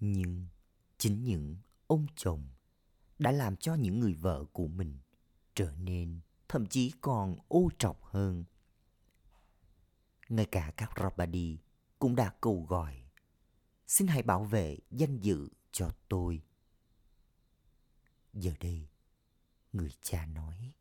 Nhưng 0.00 0.46
chính 0.98 1.24
những 1.24 1.56
ông 1.86 2.06
chồng 2.16 2.48
đã 3.18 3.32
làm 3.32 3.56
cho 3.56 3.74
những 3.74 4.00
người 4.00 4.14
vợ 4.14 4.44
của 4.52 4.66
mình 4.66 4.98
trở 5.54 5.72
nên 5.78 6.20
thậm 6.48 6.66
chí 6.66 6.92
còn 7.00 7.36
ô 7.48 7.68
trọc 7.78 8.04
hơn. 8.04 8.44
Ngay 10.28 10.46
cả 10.46 10.72
các 10.76 10.90
Rabadi 10.96 11.58
cũng 11.98 12.16
đã 12.16 12.34
cầu 12.40 12.66
gọi 12.68 13.02
xin 13.86 14.06
hãy 14.06 14.22
bảo 14.22 14.44
vệ 14.44 14.78
danh 14.90 15.18
dự 15.18 15.48
cho 15.72 15.90
tôi. 16.08 16.42
Giờ 18.32 18.52
đây, 18.60 18.88
người 19.72 19.92
cha 20.00 20.26
nói, 20.26 20.72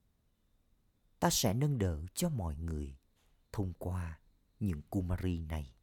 ta 1.20 1.30
sẽ 1.30 1.54
nâng 1.54 1.78
đỡ 1.78 2.02
cho 2.14 2.30
mọi 2.30 2.56
người 2.56 2.98
thông 3.52 3.74
qua 3.74 4.20
những 4.60 4.82
Kumari 4.90 5.42
này. 5.42 5.76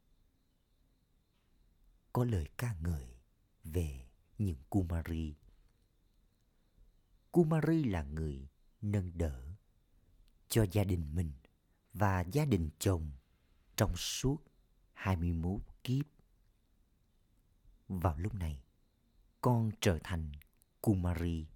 Có 2.13 2.23
lời 2.23 2.47
ca 2.57 2.73
ngợi 2.73 3.19
về 3.63 4.07
những 4.37 4.57
Kumari. 4.69 5.35
Kumari 7.31 7.83
là 7.83 8.03
người 8.03 8.47
nâng 8.81 9.17
đỡ 9.17 9.49
cho 10.49 10.65
gia 10.71 10.83
đình 10.83 11.15
mình 11.15 11.31
và 11.93 12.23
gia 12.31 12.45
đình 12.45 12.69
chồng 12.79 13.11
trong 13.75 13.95
suốt 13.95 14.37
21 14.93 15.61
kiếp. 15.83 16.05
Vào 17.87 18.17
lúc 18.17 18.33
này, 18.33 18.63
con 19.41 19.71
trở 19.81 19.99
thành 20.03 20.31
Kumari. 20.81 21.47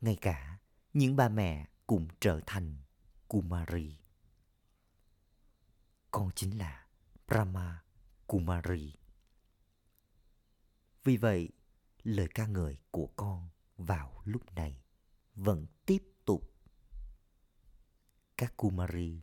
Ngay 0.00 0.16
cả 0.20 0.58
những 0.92 1.16
bà 1.16 1.28
mẹ 1.28 1.68
cũng 1.86 2.08
trở 2.20 2.40
thành 2.46 2.76
Kumari. 3.28 3.98
Con 6.10 6.30
chính 6.34 6.58
là 6.58 6.86
Brahma 7.26 7.82
Kumari. 8.26 8.94
Vì 11.04 11.16
vậy, 11.16 11.48
lời 12.02 12.28
ca 12.34 12.46
ngợi 12.46 12.78
của 12.90 13.06
con 13.16 13.48
vào 13.76 14.22
lúc 14.24 14.54
này 14.54 14.82
vẫn 15.38 15.66
tiếp 15.86 16.02
tục. 16.24 16.54
Các 18.36 18.56
Kumari 18.56 19.22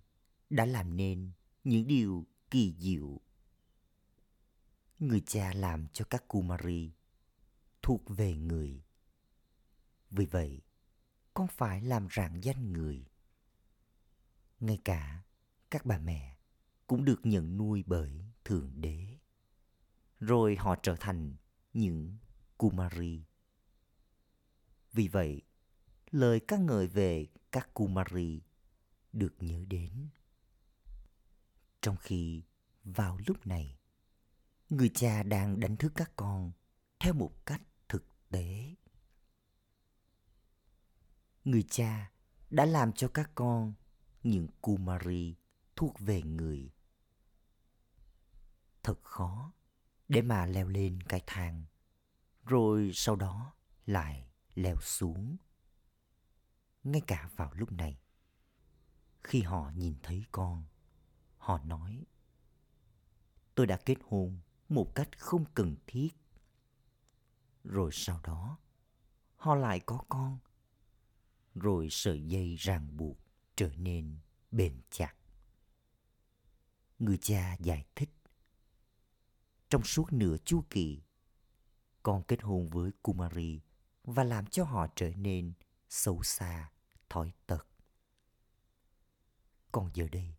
đã 0.50 0.66
làm 0.66 0.98
nên 0.98 1.32
những 1.64 1.88
điều 1.88 2.28
kỳ 2.52 2.76
diệu. 2.80 3.22
Người 5.00 5.22
cha 5.26 5.54
làm 5.54 5.88
cho 5.94 6.06
các 6.10 6.28
Kumari 6.28 6.92
thuộc 7.82 8.02
về 8.08 8.36
người. 8.36 8.84
Vì 10.10 10.26
vậy, 10.26 10.62
con 11.34 11.48
phải 11.48 11.82
làm 11.82 12.08
rạng 12.12 12.44
danh 12.44 12.74
người. 12.74 13.06
Ngay 14.60 14.80
cả 14.86 15.24
các 15.72 15.86
bà 15.86 15.98
mẹ 15.98 16.38
cũng 16.88 17.06
được 17.06 17.20
nhận 17.24 17.58
nuôi 17.58 17.84
bởi 17.88 18.26
Thượng 18.46 18.82
Đế. 18.82 19.18
Rồi 20.20 20.56
họ 20.56 20.76
trở 20.84 20.96
thành 21.00 21.36
những 21.74 22.18
Kumari. 22.58 23.26
Vì 24.94 25.08
vậy, 25.08 25.42
lời 26.16 26.40
ca 26.40 26.58
ngợi 26.58 26.88
về 26.88 27.28
các 27.52 27.74
Kumari 27.74 28.42
được 29.14 29.34
nhớ 29.40 29.66
đến. 29.68 30.10
Trong 31.82 31.98
khi 31.98 32.44
vào 32.84 33.18
lúc 33.28 33.48
này, 33.48 33.78
người 34.70 34.90
cha 34.94 35.24
đang 35.24 35.60
đánh 35.60 35.78
thức 35.78 35.92
các 35.96 36.12
con 36.16 36.52
theo 37.00 37.14
một 37.14 37.46
cách 37.46 37.62
thực 37.90 38.06
tế. 38.30 38.76
Người 41.44 41.64
cha 41.70 42.12
đã 42.50 42.66
làm 42.66 42.94
cho 42.94 43.08
các 43.08 43.32
con 43.36 43.74
những 44.24 44.48
Kumari 44.62 45.36
thuộc 45.76 46.00
về 46.00 46.22
người. 46.22 46.72
Thật 48.84 49.04
khó 49.04 49.54
để 50.08 50.22
mà 50.22 50.46
leo 50.46 50.68
lên 50.68 51.02
cái 51.04 51.22
thang, 51.28 51.66
rồi 52.46 52.92
sau 52.94 53.16
đó 53.16 53.54
lại 53.86 54.28
leo 54.56 54.76
xuống. 54.82 55.38
Ngay 56.86 57.02
cả 57.08 57.30
vào 57.36 57.54
lúc 57.54 57.72
này, 57.72 57.98
khi 59.24 59.42
họ 59.42 59.72
nhìn 59.76 59.96
thấy 60.04 60.26
con, 60.32 60.64
họ 61.38 61.60
nói 61.64 62.06
tôi 63.56 63.68
đã 63.68 63.78
kết 63.86 63.98
hôn 64.04 64.40
một 64.70 64.96
cách 64.96 65.10
không 65.18 65.46
cần 65.54 65.76
thiết. 65.88 66.10
Rồi 67.64 67.90
sau 67.94 68.20
đó, 68.24 68.60
họ 69.36 69.56
lại 69.56 69.80
có 69.80 70.04
con. 70.10 70.40
Rồi 71.56 71.88
sợi 71.92 72.24
dây 72.28 72.56
ràng 72.56 72.98
buộc 72.98 73.18
trở 73.56 73.70
nên 73.78 74.18
bền 74.52 74.82
chặt. 74.90 75.16
Người 77.00 77.18
cha 77.18 77.58
giải 77.60 77.86
thích. 77.96 78.10
Trong 79.70 79.84
suốt 79.84 80.14
nửa 80.14 80.38
chu 80.46 80.64
kỳ, 80.70 81.02
con 82.04 82.24
kết 82.24 82.42
hôn 82.42 82.68
với 82.68 82.92
Kumari 83.02 83.62
và 84.04 84.24
làm 84.24 84.46
cho 84.46 84.64
họ 84.64 84.88
trở 84.96 85.14
nên 85.16 85.54
xấu 85.90 86.24
xa, 86.24 86.72
thói 87.16 87.34
tật. 87.48 87.68
Còn 89.72 89.90
giờ 89.94 90.08
đây, 90.12 90.36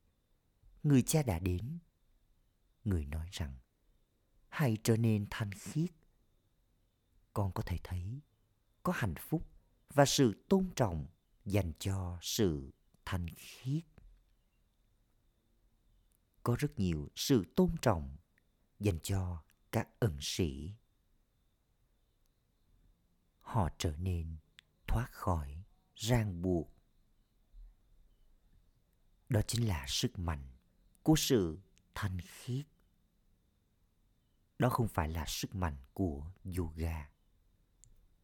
người 0.82 1.02
cha 1.02 1.22
đã 1.22 1.38
đến. 1.38 1.78
Người 2.84 3.06
nói 3.06 3.28
rằng, 3.32 3.56
hãy 4.48 4.76
trở 4.84 4.96
nên 4.96 5.26
thanh 5.30 5.52
khiết. 5.52 5.90
Con 7.32 7.52
có 7.52 7.62
thể 7.66 7.78
thấy 7.82 8.20
có 8.82 8.92
hạnh 8.96 9.14
phúc 9.18 9.48
và 9.94 10.04
sự 10.06 10.44
tôn 10.48 10.70
trọng 10.76 11.06
dành 11.44 11.72
cho 11.78 12.18
sự 12.22 12.72
thanh 13.04 13.26
khiết. 13.36 13.84
Có 16.42 16.56
rất 16.58 16.78
nhiều 16.78 17.08
sự 17.14 17.44
tôn 17.56 17.76
trọng 17.82 18.16
dành 18.78 18.98
cho 19.02 19.42
các 19.72 19.88
ẩn 19.98 20.18
sĩ. 20.20 20.74
Họ 23.40 23.68
trở 23.78 23.96
nên 23.96 24.36
thoát 24.86 25.08
khỏi 25.12 25.65
ràng 25.96 26.42
buộc. 26.42 26.72
Đó 29.28 29.40
chính 29.46 29.68
là 29.68 29.84
sức 29.88 30.18
mạnh 30.18 30.48
của 31.02 31.14
sự 31.16 31.58
thanh 31.94 32.18
khiết. 32.20 32.66
Đó 34.58 34.68
không 34.68 34.88
phải 34.88 35.08
là 35.08 35.24
sức 35.28 35.54
mạnh 35.54 35.76
của 35.94 36.30
yoga. 36.56 37.10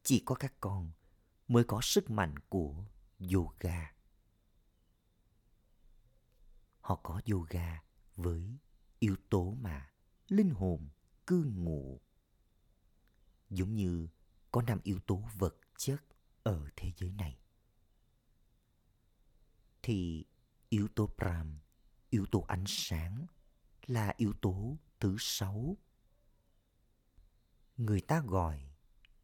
Chỉ 0.03 0.23
có 0.25 0.35
các 0.35 0.53
con 0.59 0.91
mới 1.47 1.63
có 1.63 1.81
sức 1.81 2.09
mạnh 2.09 2.35
của 2.49 2.85
yoga. 3.33 3.93
Họ 6.79 6.95
có 7.03 7.21
yoga 7.31 7.83
với 8.15 8.57
yếu 8.99 9.15
tố 9.29 9.57
mà 9.61 9.89
linh 10.27 10.49
hồn 10.49 10.89
cư 11.27 11.43
ngụ. 11.55 12.01
Giống 13.49 13.75
như 13.75 14.07
có 14.51 14.61
năm 14.61 14.79
yếu 14.83 14.99
tố 14.99 15.23
vật 15.37 15.55
chất 15.77 16.03
ở 16.43 16.69
thế 16.75 16.91
giới 16.97 17.11
này. 17.11 17.42
Thì 19.83 20.25
yếu 20.69 20.87
tố 20.87 21.09
Pram, 21.17 21.59
yếu 22.09 22.25
tố 22.25 22.45
ánh 22.47 22.63
sáng 22.67 23.27
là 23.85 24.13
yếu 24.17 24.33
tố 24.41 24.77
thứ 24.99 25.15
sáu. 25.19 25.77
Người 27.77 28.01
ta 28.01 28.21
gọi 28.21 28.71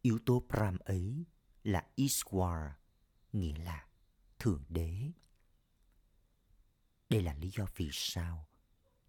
yếu 0.02 0.18
tố 0.26 0.46
Pram 0.48 0.78
ấy 0.78 1.24
là 1.64 1.88
Iswar, 1.96 2.70
nghĩa 3.32 3.58
là 3.58 3.88
Thượng 4.38 4.64
Đế. 4.68 5.12
Đây 7.08 7.22
là 7.22 7.34
lý 7.34 7.50
do 7.50 7.66
vì 7.76 7.88
sao 7.92 8.48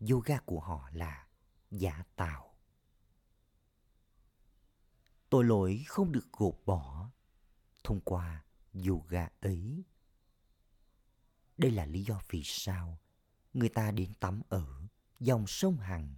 yoga 0.09 0.39
của 0.39 0.59
họ 0.59 0.89
là 0.93 1.27
giả 1.71 2.03
tạo. 2.15 2.55
Tội 5.29 5.43
lỗi 5.43 5.83
không 5.87 6.11
được 6.11 6.27
gột 6.31 6.55
bỏ 6.65 7.09
thông 7.83 8.01
qua 8.01 8.45
yoga 8.87 9.29
ấy. 9.41 9.83
Đây 11.57 11.71
là 11.71 11.85
lý 11.85 12.03
do 12.03 12.21
vì 12.29 12.41
sao 12.43 12.99
người 13.53 13.69
ta 13.69 13.91
đến 13.91 14.13
tắm 14.13 14.41
ở 14.49 14.81
dòng 15.19 15.47
sông 15.47 15.77
Hằng. 15.77 16.15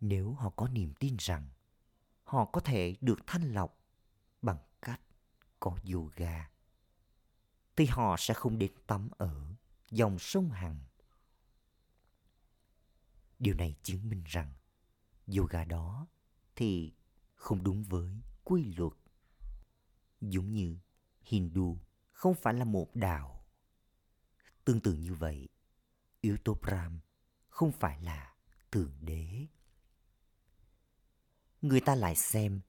Nếu 0.00 0.32
họ 0.32 0.50
có 0.50 0.68
niềm 0.68 0.94
tin 0.94 1.16
rằng 1.18 1.48
họ 2.24 2.44
có 2.44 2.60
thể 2.60 2.96
được 3.00 3.18
thanh 3.26 3.52
lọc 3.52 3.78
bằng 4.42 4.58
cách 4.82 5.00
có 5.60 5.78
yoga, 5.92 6.50
thì 7.76 7.86
họ 7.86 8.16
sẽ 8.18 8.34
không 8.34 8.58
đến 8.58 8.72
tắm 8.86 9.08
ở 9.18 9.54
dòng 9.90 10.18
sông 10.18 10.50
Hằng. 10.50 10.80
Điều 13.38 13.54
này 13.54 13.74
chứng 13.82 14.08
minh 14.08 14.22
rằng 14.26 14.52
yoga 15.36 15.64
đó 15.64 16.06
thì 16.56 16.92
không 17.34 17.64
đúng 17.64 17.84
với 17.84 18.20
quy 18.44 18.74
luật. 18.76 18.92
Giống 20.20 20.52
như 20.52 20.78
Hindu 21.22 21.78
không 22.20 22.34
phải 22.34 22.54
là 22.54 22.64
một 22.64 22.96
đạo. 22.96 23.44
Tương 24.64 24.80
tự 24.80 24.94
như 24.94 25.14
vậy, 25.14 25.48
yếu 26.20 26.36
tố 26.44 26.54
Brahm 26.54 27.00
không 27.48 27.72
phải 27.72 28.00
là 28.00 28.34
Thượng 28.70 28.92
Đế. 29.00 29.46
Người 31.62 31.80
ta 31.80 31.94
lại 31.94 32.16
xem 32.16 32.60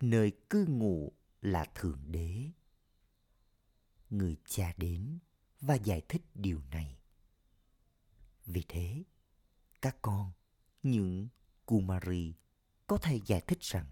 nơi 0.00 0.32
cư 0.50 0.66
ngụ 0.68 1.12
là 1.40 1.64
Thượng 1.74 2.02
Đế. 2.06 2.50
Người 4.10 4.36
cha 4.44 4.72
đến 4.76 5.18
và 5.60 5.74
giải 5.74 6.02
thích 6.08 6.22
điều 6.34 6.60
này. 6.70 6.98
Vì 8.46 8.64
thế, 8.68 9.04
các 9.82 9.96
con, 10.02 10.32
những 10.82 11.28
Kumari 11.66 12.34
có 12.86 12.98
thể 12.98 13.20
giải 13.26 13.40
thích 13.46 13.60
rằng 13.60 13.86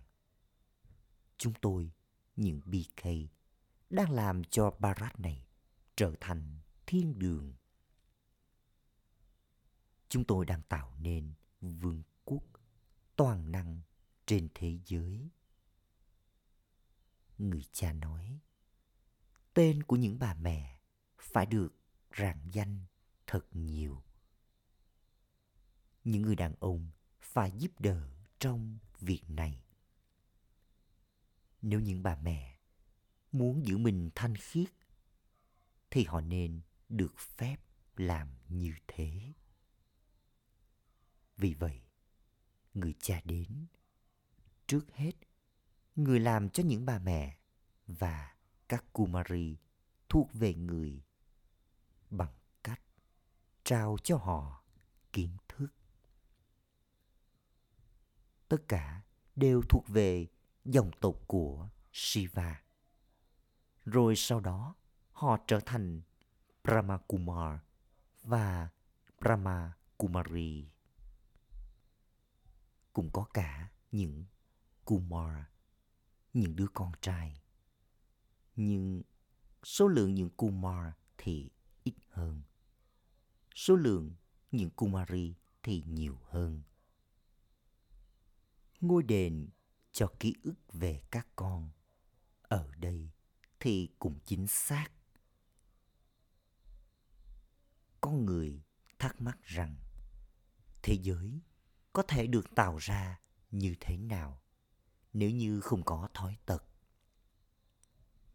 chúng 1.37 1.55
tôi, 1.61 1.93
những 2.37 2.61
BK, 2.65 3.05
đang 3.91 4.11
làm 4.11 4.45
cho 4.45 4.71
Bharat 4.79 5.21
này 5.21 5.47
trở 5.97 6.15
thành 6.21 6.59
thiên 6.87 7.19
đường. 7.19 7.55
Chúng 10.09 10.25
tôi 10.25 10.47
đang 10.47 10.63
tạo 10.63 10.95
nên 11.01 11.33
vương 11.61 12.03
quốc 12.25 12.43
toàn 13.17 13.53
năng 13.53 13.81
trên 14.27 14.49
thế 14.55 14.79
giới. 14.85 15.31
Người 17.39 17.65
cha 17.73 17.93
nói, 17.93 18.41
tên 19.55 19.83
của 19.83 19.97
những 19.97 20.19
bà 20.19 20.35
mẹ 20.35 20.81
phải 21.19 21.47
được 21.47 21.75
rạng 22.19 22.49
danh 22.53 22.85
thật 23.27 23.47
nhiều. 23.53 24.03
Những 26.05 26.23
người 26.23 26.37
đàn 26.37 26.55
ông 26.61 26.91
phải 27.21 27.53
giúp 27.59 27.81
đỡ 27.81 28.11
trong 28.39 28.79
việc 29.01 29.23
này. 29.29 29.65
Nếu 31.63 31.81
những 31.81 32.03
bà 32.03 32.17
mẹ 32.17 32.54
muốn 33.35 33.67
giữ 33.67 33.79
mình 33.79 34.11
thanh 34.15 34.37
khiết 34.37 34.69
thì 35.91 36.05
họ 36.05 36.21
nên 36.21 36.61
được 36.89 37.19
phép 37.19 37.57
làm 37.97 38.29
như 38.49 38.75
thế. 38.89 39.33
Vì 41.37 41.55
vậy, 41.55 41.83
người 42.75 42.95
cha 42.99 43.21
đến. 43.25 43.67
Trước 44.67 44.95
hết, 44.95 45.13
người 45.97 46.21
làm 46.21 46.51
cho 46.51 46.63
những 46.63 46.87
bà 46.87 46.99
mẹ 46.99 47.39
và 47.87 48.35
các 48.69 48.85
Kumari 48.93 49.57
thuộc 50.09 50.31
về 50.33 50.55
người 50.55 51.03
bằng 52.11 52.35
cách 52.63 52.81
trao 53.65 53.97
cho 54.03 54.17
họ 54.17 54.65
kiến 55.13 55.37
thức. 55.49 55.69
Tất 58.49 58.69
cả 58.69 59.03
đều 59.37 59.63
thuộc 59.69 59.89
về 59.89 60.27
dòng 60.65 60.91
tộc 61.01 61.15
của 61.27 61.69
Shiva. 61.93 62.64
Rồi 63.85 64.17
sau 64.17 64.41
đó 64.41 64.75
họ 65.13 65.39
trở 65.47 65.61
thành 65.67 66.03
Brahma 66.65 66.99
Kumar 66.99 67.61
và 68.23 68.69
Brahma 69.21 69.73
Kumari. 69.97 70.69
Cũng 72.93 73.11
có 73.13 73.25
cả 73.35 73.71
những 73.93 74.25
Kumar, 74.85 75.45
những 76.33 76.57
đứa 76.57 76.67
con 76.75 76.93
trai 77.01 77.41
Nhưng 78.57 79.03
số 79.63 79.89
lượng 79.89 80.15
những 80.15 80.31
Kumar 80.31 80.93
thì 81.19 81.51
ít 81.83 81.95
hơn. 82.09 82.43
Số 83.55 83.77
lượng 83.77 84.15
những 84.51 84.71
Kumari 84.71 85.35
thì 85.63 85.83
nhiều 85.87 86.19
hơn. 86.25 86.63
Ngôi 88.81 89.03
đền 89.03 89.49
cho 89.93 90.13
ký 90.21 90.35
ức 90.43 90.73
về 90.73 91.03
các 91.11 91.29
con 91.37 91.71
ở 92.43 92.71
đây 92.77 93.11
thì 93.61 93.89
cũng 93.99 94.19
chính 94.25 94.47
xác. 94.47 94.89
Có 98.01 98.11
người 98.11 98.63
thắc 98.99 99.21
mắc 99.21 99.39
rằng, 99.43 99.77
thế 100.83 100.99
giới 101.03 101.41
có 101.93 102.03
thể 102.03 102.27
được 102.27 102.55
tạo 102.55 102.77
ra 102.77 103.21
như 103.51 103.75
thế 103.81 103.97
nào 103.97 104.43
nếu 105.13 105.31
như 105.31 105.61
không 105.61 105.83
có 105.83 106.09
thói 106.15 106.37
tật? 106.47 106.65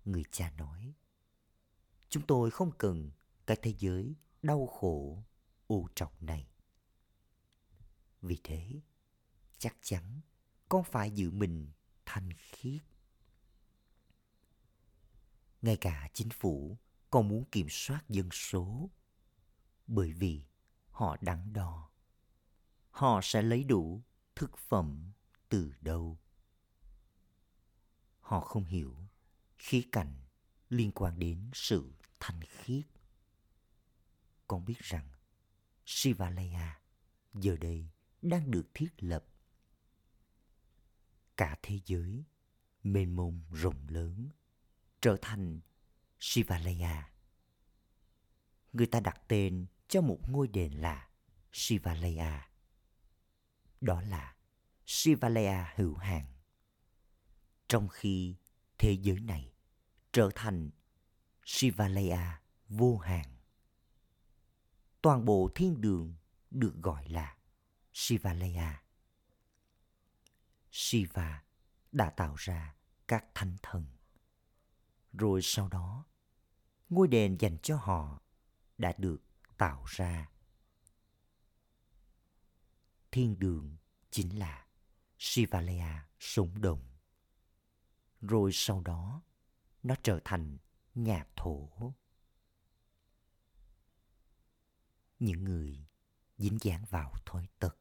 Người 0.06 0.24
cha 0.32 0.52
nói, 0.58 0.94
chúng 2.10 2.26
tôi 2.28 2.52
không 2.52 2.72
cần 2.78 3.12
cái 3.46 3.58
thế 3.62 3.74
giới 3.80 4.16
đau 4.42 4.68
khổ 4.68 5.24
ô 5.68 5.88
trọc 5.96 6.22
này. 6.24 6.48
Vì 8.22 8.38
thế, 8.44 8.82
chắc 9.58 9.78
chắn 9.82 10.22
con 10.70 10.84
phải 10.84 11.12
giữ 11.12 11.32
mình 11.32 11.72
thanh 12.06 12.30
khiết 12.34 12.82
ngay 15.62 15.78
cả 15.78 16.10
chính 16.14 16.30
phủ 16.30 16.78
còn 17.10 17.28
muốn 17.28 17.46
kiểm 17.46 17.68
soát 17.70 18.04
dân 18.10 18.30
số. 18.32 18.90
Bởi 19.88 20.14
vì 20.14 20.46
họ 20.90 21.18
đắn 21.22 21.54
đo. 21.54 21.90
Họ 22.92 23.20
sẽ 23.24 23.42
lấy 23.42 23.64
đủ 23.64 24.04
thực 24.36 24.58
phẩm 24.58 25.12
từ 25.50 25.74
đâu. 25.82 26.20
Họ 28.20 28.40
không 28.40 28.66
hiểu 28.66 28.98
khía 29.58 29.82
cạnh 29.92 30.14
liên 30.70 30.92
quan 30.92 31.20
đến 31.20 31.50
sự 31.54 31.94
thanh 32.20 32.40
khiết. 32.42 32.86
Con 34.48 34.66
biết 34.66 34.80
rằng 34.80 35.10
Shivalaya 35.86 36.82
giờ 37.34 37.58
đây 37.58 37.90
đang 38.22 38.52
được 38.52 38.68
thiết 38.74 38.90
lập. 38.98 39.26
Cả 41.38 41.58
thế 41.62 41.80
giới 41.86 42.24
mênh 42.84 43.16
mông 43.16 43.42
rộng 43.52 43.88
lớn 43.88 44.30
trở 45.02 45.18
thành 45.22 45.60
Shivalaya. 46.20 47.12
Người 48.74 48.88
ta 48.88 49.00
đặt 49.00 49.22
tên 49.28 49.66
cho 49.88 50.02
một 50.02 50.20
ngôi 50.28 50.48
đền 50.48 50.74
là 50.74 51.10
Shivalaya. 51.52 52.50
Đó 53.82 54.02
là 54.02 54.36
Shivalaya 54.86 55.74
hữu 55.76 55.96
hạn. 55.96 56.26
Trong 57.68 57.88
khi 57.88 58.36
thế 58.78 58.92
giới 58.92 59.20
này 59.20 59.54
trở 60.12 60.30
thành 60.36 60.70
Shivalaya 61.46 62.42
vô 62.68 62.98
hạn. 62.98 63.26
Toàn 65.02 65.26
bộ 65.26 65.50
thiên 65.56 65.82
đường 65.82 66.16
được 66.52 66.76
gọi 66.76 67.10
là 67.10 67.38
Shivalaya. 67.94 68.84
Shiva 70.72 71.44
đã 71.92 72.10
tạo 72.10 72.36
ra 72.38 72.76
các 73.08 73.26
thánh 73.36 73.58
thần. 73.62 73.99
Rồi 75.14 75.40
sau 75.44 75.68
đó, 75.68 76.06
ngôi 76.90 77.08
đền 77.08 77.38
dành 77.40 77.58
cho 77.64 77.78
họ 77.78 78.22
đã 78.78 78.94
được 78.98 79.22
tạo 79.58 79.84
ra. 79.88 80.30
Thiên 83.12 83.40
đường 83.40 83.78
chính 84.12 84.40
là 84.40 84.68
Shivalaya 85.18 86.10
sống 86.20 86.62
động. 86.62 86.84
Rồi 88.22 88.52
sau 88.54 88.82
đó, 88.82 89.22
nó 89.84 89.96
trở 90.04 90.20
thành 90.26 90.58
nhà 90.96 91.26
thổ. 91.36 91.70
Những 95.20 95.44
người 95.44 95.86
dính 96.38 96.58
dáng 96.62 96.86
vào 96.90 97.14
thói 97.26 97.48
tật 97.60 97.78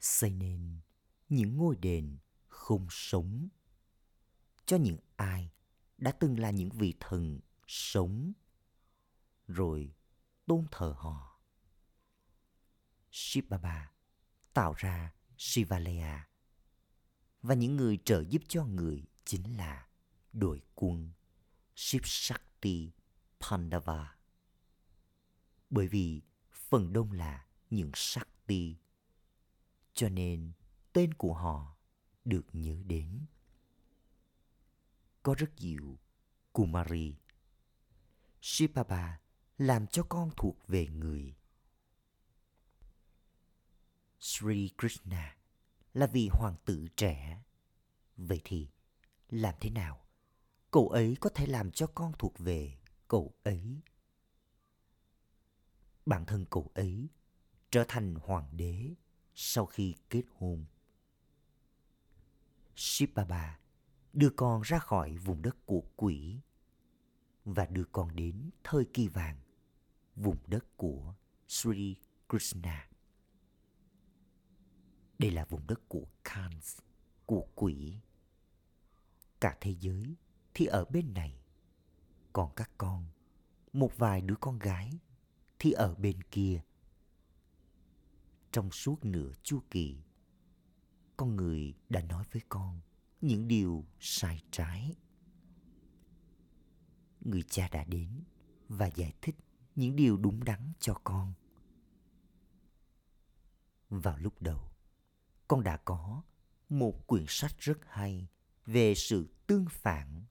xây 0.00 0.30
nên 0.30 0.80
những 1.28 1.56
ngôi 1.56 1.76
đền 1.76 2.18
không 2.48 2.86
sống 2.90 3.48
cho 4.66 4.76
những 4.76 4.98
ai 5.16 5.50
đã 6.00 6.12
từng 6.12 6.38
là 6.38 6.50
những 6.50 6.70
vị 6.70 6.94
thần 7.00 7.40
sống 7.66 8.32
rồi 9.46 9.94
tôn 10.46 10.66
thờ 10.70 10.94
họ. 10.98 11.40
Shiv 13.10 13.44
Baba 13.48 13.92
tạo 14.54 14.74
ra 14.76 15.14
Shivalaya 15.36 16.28
và 17.42 17.54
những 17.54 17.76
người 17.76 17.98
trợ 18.04 18.24
giúp 18.28 18.42
cho 18.48 18.64
người 18.64 19.04
chính 19.24 19.56
là 19.56 19.88
đội 20.32 20.62
quân 20.74 21.10
Shiv 21.74 22.02
Shakti 22.04 22.92
Pandava. 23.40 24.16
Bởi 25.70 25.88
vì 25.88 26.22
phần 26.52 26.92
đông 26.92 27.12
là 27.12 27.46
những 27.70 27.90
Shakti, 27.94 28.76
cho 29.92 30.08
nên 30.08 30.52
tên 30.92 31.14
của 31.14 31.34
họ 31.34 31.76
được 32.24 32.46
nhớ 32.52 32.82
đến. 32.86 33.26
Có 35.22 35.34
rất 35.38 35.50
nhiều 35.56 35.98
Kumari. 36.52 37.16
Shibaba 38.40 39.20
làm 39.58 39.86
cho 39.86 40.02
con 40.08 40.30
thuộc 40.36 40.68
về 40.68 40.86
người. 40.86 41.34
Sri 44.20 44.70
Krishna 44.78 45.36
là 45.94 46.06
vị 46.06 46.28
hoàng 46.32 46.56
tử 46.64 46.88
trẻ. 46.96 47.42
Vậy 48.16 48.40
thì 48.44 48.68
làm 49.28 49.54
thế 49.60 49.70
nào 49.70 50.00
cậu 50.70 50.88
ấy 50.88 51.16
có 51.20 51.30
thể 51.30 51.46
làm 51.46 51.70
cho 51.70 51.86
con 51.86 52.12
thuộc 52.18 52.38
về 52.38 52.78
cậu 53.08 53.34
ấy 53.42 53.80
bản 56.06 56.26
thân 56.26 56.44
cậu 56.50 56.70
ấy 56.74 57.08
trở 57.70 57.84
thành 57.88 58.14
hoàng 58.14 58.48
đế 58.52 58.94
sau 59.34 59.66
khi 59.66 59.94
kết 60.10 60.22
hôn 60.34 60.64
Shibaba 62.76 63.58
đưa 64.12 64.30
con 64.30 64.62
ra 64.62 64.78
khỏi 64.78 65.16
vùng 65.16 65.42
đất 65.42 65.66
của 65.66 65.82
quỷ 65.96 66.40
và 67.44 67.66
đưa 67.66 67.84
con 67.84 68.16
đến 68.16 68.50
thời 68.64 68.84
kỳ 68.84 69.08
vàng, 69.08 69.36
vùng 70.16 70.38
đất 70.46 70.76
của 70.76 71.14
Sri 71.48 71.96
Krishna. 72.28 72.88
Đây 75.18 75.30
là 75.30 75.44
vùng 75.44 75.66
đất 75.66 75.88
của 75.88 76.06
Kans, 76.24 76.78
của 77.26 77.46
quỷ. 77.54 78.00
Cả 79.40 79.56
thế 79.60 79.74
giới 79.80 80.16
thì 80.54 80.66
ở 80.66 80.84
bên 80.84 81.14
này, 81.14 81.42
còn 82.32 82.52
các 82.56 82.70
con, 82.78 83.06
một 83.72 83.98
vài 83.98 84.20
đứa 84.20 84.36
con 84.40 84.58
gái 84.58 84.98
thì 85.58 85.72
ở 85.72 85.94
bên 85.94 86.22
kia. 86.22 86.62
Trong 88.52 88.70
suốt 88.70 89.04
nửa 89.04 89.32
chu 89.42 89.62
kỳ 89.70 90.02
con 91.16 91.36
người 91.36 91.74
đã 91.88 92.00
nói 92.00 92.24
với 92.32 92.42
con 92.48 92.80
những 93.20 93.48
điều 93.48 93.84
sai 94.00 94.42
trái. 94.50 94.94
Người 97.20 97.42
cha 97.42 97.68
đã 97.68 97.84
đến 97.84 98.24
và 98.68 98.86
giải 98.86 99.12
thích 99.22 99.36
những 99.74 99.96
điều 99.96 100.16
đúng 100.16 100.44
đắn 100.44 100.72
cho 100.80 100.94
con. 101.04 101.34
Vào 103.88 104.18
lúc 104.18 104.42
đầu, 104.42 104.70
con 105.48 105.62
đã 105.62 105.76
có 105.76 106.22
một 106.68 107.06
quyển 107.06 107.24
sách 107.28 107.58
rất 107.58 107.78
hay 107.86 108.28
về 108.66 108.94
sự 108.94 109.28
tương 109.46 109.66
phản. 109.70 110.24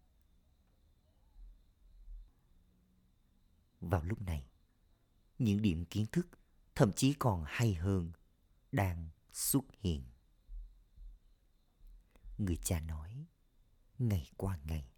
Vào 3.81 4.03
lúc 4.03 4.21
này, 4.21 4.45
những 5.39 5.61
điểm 5.61 5.85
kiến 5.85 6.05
thức 6.11 6.27
thậm 6.75 6.91
chí 6.93 7.13
còn 7.13 7.43
hay 7.47 7.73
hơn 7.73 8.11
đang 8.71 9.09
xuất 9.33 9.63
hiện 9.79 10.03
người 12.39 12.57
cha 12.63 12.79
nói, 12.79 13.25
ngày 13.99 14.31
qua 14.37 14.59
ngày, 14.63 14.89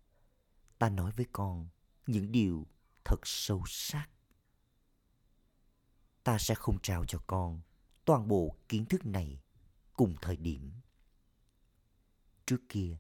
ta 0.78 0.90
nói 0.90 1.12
với 1.12 1.26
con 1.32 1.70
những 2.08 2.32
điều 2.32 2.68
thật 3.06 3.20
sâu 3.24 3.64
sắc. 3.68 4.10
Ta 6.24 6.38
sẽ 6.38 6.56
không 6.56 6.80
trao 6.82 7.06
cho 7.06 7.20
con 7.28 7.62
toàn 8.06 8.28
bộ 8.28 8.56
kiến 8.70 8.86
thức 8.86 9.06
này 9.06 9.42
cùng 9.94 10.16
thời 10.22 10.38
điểm. 10.38 10.72
Trước 12.46 12.62
kia, 12.70 12.98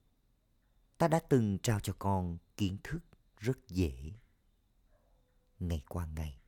ta 0.97 1.07
đã 1.07 1.19
từng 1.29 1.57
trao 1.63 1.79
cho 1.79 1.93
con 1.99 2.37
kiến 2.57 2.77
thức 2.83 2.99
rất 3.37 3.67
dễ. 3.67 4.13
Ngày 5.59 5.83
qua 5.89 6.05
ngày, 6.05 6.41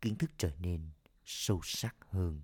kiến 0.00 0.16
thức 0.18 0.30
trở 0.38 0.56
nên 0.58 0.90
sâu 1.24 1.60
sắc 1.64 1.96
hơn. 2.00 2.42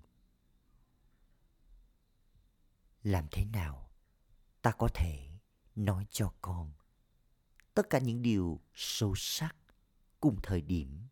Làm 3.03 3.27
thế 3.31 3.45
nào 3.45 3.84
ta 4.65 4.71
có 4.71 4.89
thể 4.93 5.29
nói 5.75 6.07
cho 6.09 6.33
con. 6.41 6.73
Tất 7.73 7.89
cả 7.89 7.99
những 7.99 8.21
điều 8.21 8.61
sâu 8.73 9.13
sắc 9.15 9.55
cùng 10.19 10.39
thời 10.43 10.61
điểm. 10.61 11.07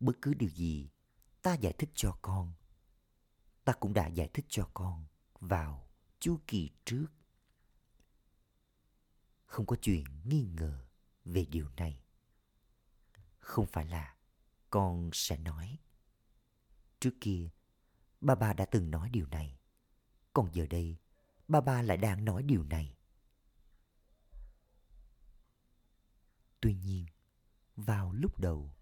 Bất 0.00 0.12
cứ 0.22 0.34
điều 0.34 0.50
gì 0.50 0.90
ta 1.42 1.54
giải 1.54 1.72
thích 1.78 1.90
cho 1.94 2.18
con, 2.22 2.52
ta 3.64 3.72
cũng 3.72 3.92
đã 3.92 4.06
giải 4.06 4.30
thích 4.34 4.44
cho 4.48 4.70
con 4.74 5.06
vào 5.40 5.88
chu 6.20 6.40
kỳ 6.46 6.70
trước. 6.84 7.06
Không 9.44 9.66
có 9.66 9.76
chuyện 9.82 10.04
nghi 10.24 10.44
ngờ 10.44 10.86
về 11.24 11.44
điều 11.44 11.68
này. 11.76 12.02
Không 13.38 13.66
phải 13.66 13.86
là 13.86 14.16
con 14.70 15.10
sẽ 15.12 15.36
nói. 15.36 15.78
Trước 17.00 17.14
kia, 17.20 17.48
ba 18.20 18.34
ba 18.34 18.52
đã 18.52 18.64
từng 18.64 18.90
nói 18.90 19.10
điều 19.10 19.26
này. 19.26 19.58
Còn 20.32 20.48
giờ 20.52 20.66
đây 20.66 21.01
ba 21.52 21.60
ba 21.60 21.82
lại 21.82 21.96
đang 21.96 22.24
nói 22.24 22.42
điều 22.42 22.64
này. 22.64 22.96
Tuy 26.60 26.74
nhiên, 26.74 27.06
vào 27.76 28.12
lúc 28.12 28.40
đầu, 28.40 28.74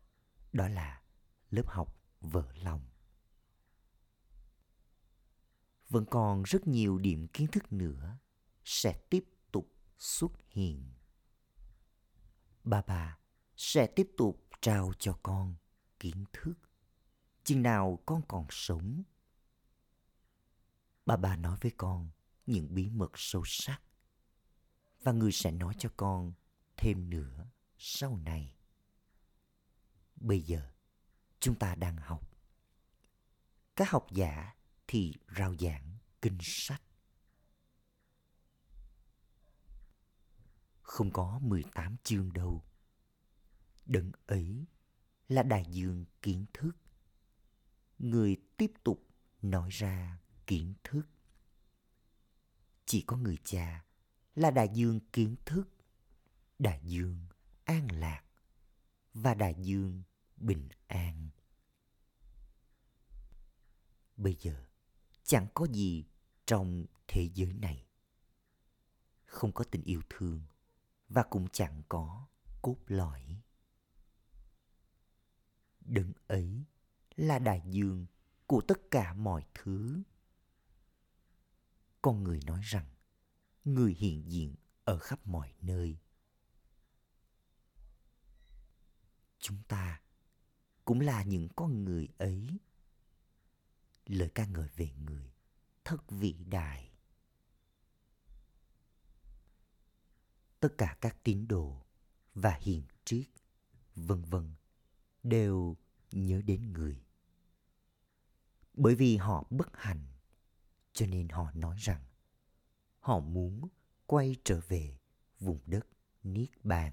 đó 0.52 0.68
là 0.68 1.02
lớp 1.50 1.66
học 1.66 2.00
vỡ 2.20 2.52
lòng. 2.54 2.87
Vẫn 5.88 6.04
còn 6.11 6.42
rất 6.42 6.66
nhiều 6.66 6.98
điểm 6.98 7.28
kiến 7.28 7.46
thức 7.46 7.72
nữa 7.72 8.18
sẽ 8.64 9.00
tiếp 9.11 9.24
tục 9.52 9.72
xuất 9.98 10.33
hiện. 10.48 10.92
Ba 12.64 12.83
ba 12.83 13.18
sẽ 13.56 13.87
tiếp 13.87 14.11
tục 14.16 14.48
trao 14.61 14.92
cho 14.98 15.18
con 15.22 15.54
kiến 16.00 16.24
thức. 16.33 16.54
Chừng 17.44 17.62
nào 17.62 18.02
con 18.06 18.22
còn 18.28 18.46
sống, 18.50 19.02
ba 21.06 21.16
ba 21.16 21.37
nói 21.37 21.59
với 21.61 21.72
con 21.76 22.11
những 22.50 22.74
bí 22.74 22.90
mật 22.90 23.10
sâu 23.14 23.42
sắc 23.46 23.80
và 25.02 25.12
người 25.12 25.32
sẽ 25.32 25.50
nói 25.50 25.74
cho 25.78 25.88
con 25.96 26.32
thêm 26.76 27.10
nữa 27.10 27.46
sau 27.78 28.16
này 28.16 28.56
bây 30.16 30.42
giờ, 30.42 30.70
chúng 31.40 31.54
ta 31.54 31.74
đang 31.74 31.96
học 31.96 32.30
các 33.76 33.90
học 33.90 34.06
giả 34.10 34.54
thì 34.86 35.14
rao 35.36 35.54
giảng 35.56 35.98
kinh 36.22 36.38
sách 36.40 36.82
không 40.90 41.10
có 41.10 41.38
18 41.42 41.96
chương 42.04 42.32
đâu. 42.32 42.64
Đấng 43.86 44.12
ấy 44.26 44.64
là 45.28 45.42
đại 45.42 45.64
dương 45.70 46.04
kiến 46.22 46.46
thức. 46.52 46.72
Người 47.98 48.36
tiếp 48.56 48.72
tục 48.84 49.06
nói 49.42 49.68
ra 49.72 50.18
kiến 50.46 50.74
thức. 50.84 51.02
Chỉ 52.90 53.03
có 53.07 53.16
người 53.16 53.38
cha 53.44 53.85
là 54.35 54.50
đại 54.50 54.68
dương 54.72 55.00
kiến 55.12 55.37
thức, 55.44 55.68
đại 56.59 56.81
dương 56.85 57.26
an 57.64 57.88
lạc 57.92 58.22
và 59.14 59.35
đại 59.35 59.55
dương 59.59 60.03
bình 60.37 60.68
an. 60.87 61.29
Bây 64.16 64.37
giờ 64.40 64.64
chẳng 65.22 65.46
có 65.55 65.66
gì 65.66 66.05
trong 66.46 66.87
thế 67.09 67.29
giới 67.35 67.53
này. 67.53 67.87
Không 69.24 69.53
có 69.53 69.64
tình 69.64 69.83
yêu 69.83 70.03
thương 70.11 70.42
và 71.09 71.22
cũng 71.22 71.48
chẳng 71.53 71.83
có 71.88 72.26
cốt 72.62 72.76
lõi. 72.87 73.42
Đấng 75.81 76.12
ấy 76.26 76.64
là 77.16 77.38
đại 77.38 77.62
dương 77.66 78.07
của 78.46 78.61
tất 78.61 78.90
cả 78.90 79.12
mọi 79.12 79.44
thứ. 79.55 80.03
Con 82.02 82.24
người 82.24 82.40
nói 82.46 82.60
rằng 82.62 82.86
người 83.64 83.94
hiện 83.94 84.30
diện 84.30 84.54
ở 84.84 84.98
khắp 84.98 85.26
mọi 85.26 85.52
nơi. 85.60 85.98
Chúng 89.38 89.62
ta 89.68 90.00
cũng 90.84 91.00
là 91.00 91.22
những 91.22 91.48
con 91.56 91.84
người 91.84 92.08
ấy. 92.18 92.46
Lời 94.06 94.30
ca 94.34 94.46
ngợi 94.46 94.68
về 94.76 94.90
người 94.90 95.32
thật 95.84 96.10
vĩ 96.10 96.32
đại. 96.44 96.90
tất 100.60 100.74
cả 100.78 100.96
các 101.00 101.16
tín 101.22 101.48
đồ 101.48 101.82
và 102.34 102.58
hiền 102.60 102.82
triết, 103.04 103.26
vân 103.94 104.22
vân 104.22 104.54
đều 105.22 105.76
nhớ 106.12 106.42
đến 106.42 106.72
người. 106.72 107.02
Bởi 108.74 108.94
vì 108.94 109.16
họ 109.16 109.46
bất 109.50 109.68
hạnh, 109.74 110.06
cho 111.00 111.06
nên 111.06 111.28
họ 111.28 111.50
nói 111.54 111.76
rằng, 111.78 112.04
họ 112.98 113.20
muốn 113.20 113.68
quay 114.06 114.36
trở 114.44 114.60
về 114.68 114.98
vùng 115.38 115.60
đất 115.66 115.86
Niết 116.22 116.64
Bàn. 116.64 116.92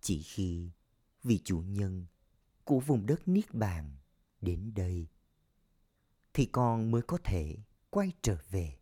Chỉ 0.00 0.22
khi 0.22 0.70
vị 1.22 1.40
chủ 1.44 1.60
nhân 1.60 2.06
của 2.64 2.80
vùng 2.80 3.06
đất 3.06 3.28
Niết 3.28 3.54
Bàn 3.54 3.96
đến 4.40 4.74
đây, 4.74 5.08
thì 6.34 6.46
con 6.52 6.90
mới 6.90 7.02
có 7.02 7.18
thể 7.24 7.56
quay 7.90 8.12
trở 8.22 8.38
về 8.50 8.78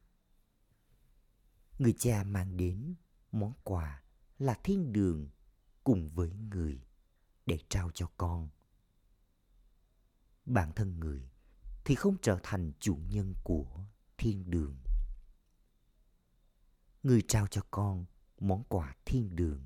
người 1.78 1.94
cha 1.98 2.24
mang 2.24 2.56
đến 2.56 2.94
món 3.32 3.52
quà 3.64 4.02
là 4.38 4.54
thiên 4.64 4.92
đường 4.92 5.28
cùng 5.84 6.10
với 6.10 6.32
người 6.32 6.86
để 7.46 7.58
trao 7.68 7.90
cho 7.94 8.10
con 8.16 8.48
bản 10.44 10.72
thân 10.72 11.00
người 11.00 11.30
thì 11.88 11.94
không 11.94 12.16
trở 12.22 12.38
thành 12.42 12.72
chủ 12.80 12.98
nhân 13.08 13.34
của 13.42 13.84
thiên 14.18 14.50
đường. 14.50 14.78
Người 17.02 17.22
trao 17.28 17.46
cho 17.46 17.62
con 17.70 18.04
món 18.40 18.64
quà 18.64 18.94
thiên 19.04 19.36
đường, 19.36 19.64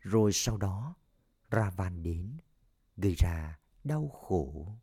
rồi 0.00 0.30
sau 0.32 0.56
đó 0.56 0.94
ra 1.50 1.70
van 1.70 2.02
đến, 2.02 2.36
gây 2.96 3.14
ra 3.14 3.58
đau 3.84 4.08
khổ. 4.08 4.76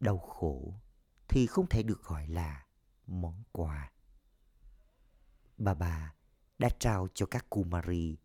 Đau 0.00 0.18
khổ 0.18 0.80
thì 1.28 1.46
không 1.46 1.66
thể 1.68 1.82
được 1.82 2.02
gọi 2.02 2.28
là 2.28 2.66
món 3.06 3.42
quà. 3.52 3.92
Bà 5.56 5.74
bà 5.74 6.14
đã 6.58 6.68
trao 6.78 7.08
cho 7.14 7.26
các 7.26 7.50
Kumari 7.50 8.16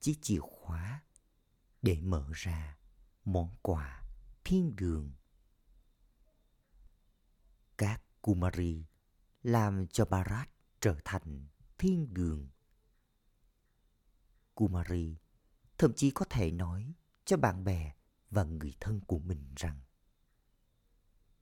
chiếc 0.00 0.18
chìa 0.22 0.40
khóa 0.40 1.02
để 1.82 2.00
mở 2.00 2.26
ra 2.32 2.76
món 3.24 3.56
quà 3.62 4.02
thiên 4.44 4.76
đường. 4.76 5.12
Các 7.78 8.02
Kumari 8.26 8.84
làm 9.42 9.86
cho 9.86 10.04
Bharat 10.04 10.50
trở 10.80 10.96
thành 11.04 11.46
thiên 11.78 12.14
đường. 12.14 12.48
Kumari 14.54 15.16
thậm 15.78 15.92
chí 15.96 16.10
có 16.10 16.24
thể 16.30 16.50
nói 16.50 16.94
cho 17.24 17.36
bạn 17.36 17.64
bè 17.64 17.94
và 18.30 18.44
người 18.44 18.74
thân 18.80 19.00
của 19.00 19.18
mình 19.18 19.52
rằng 19.56 19.80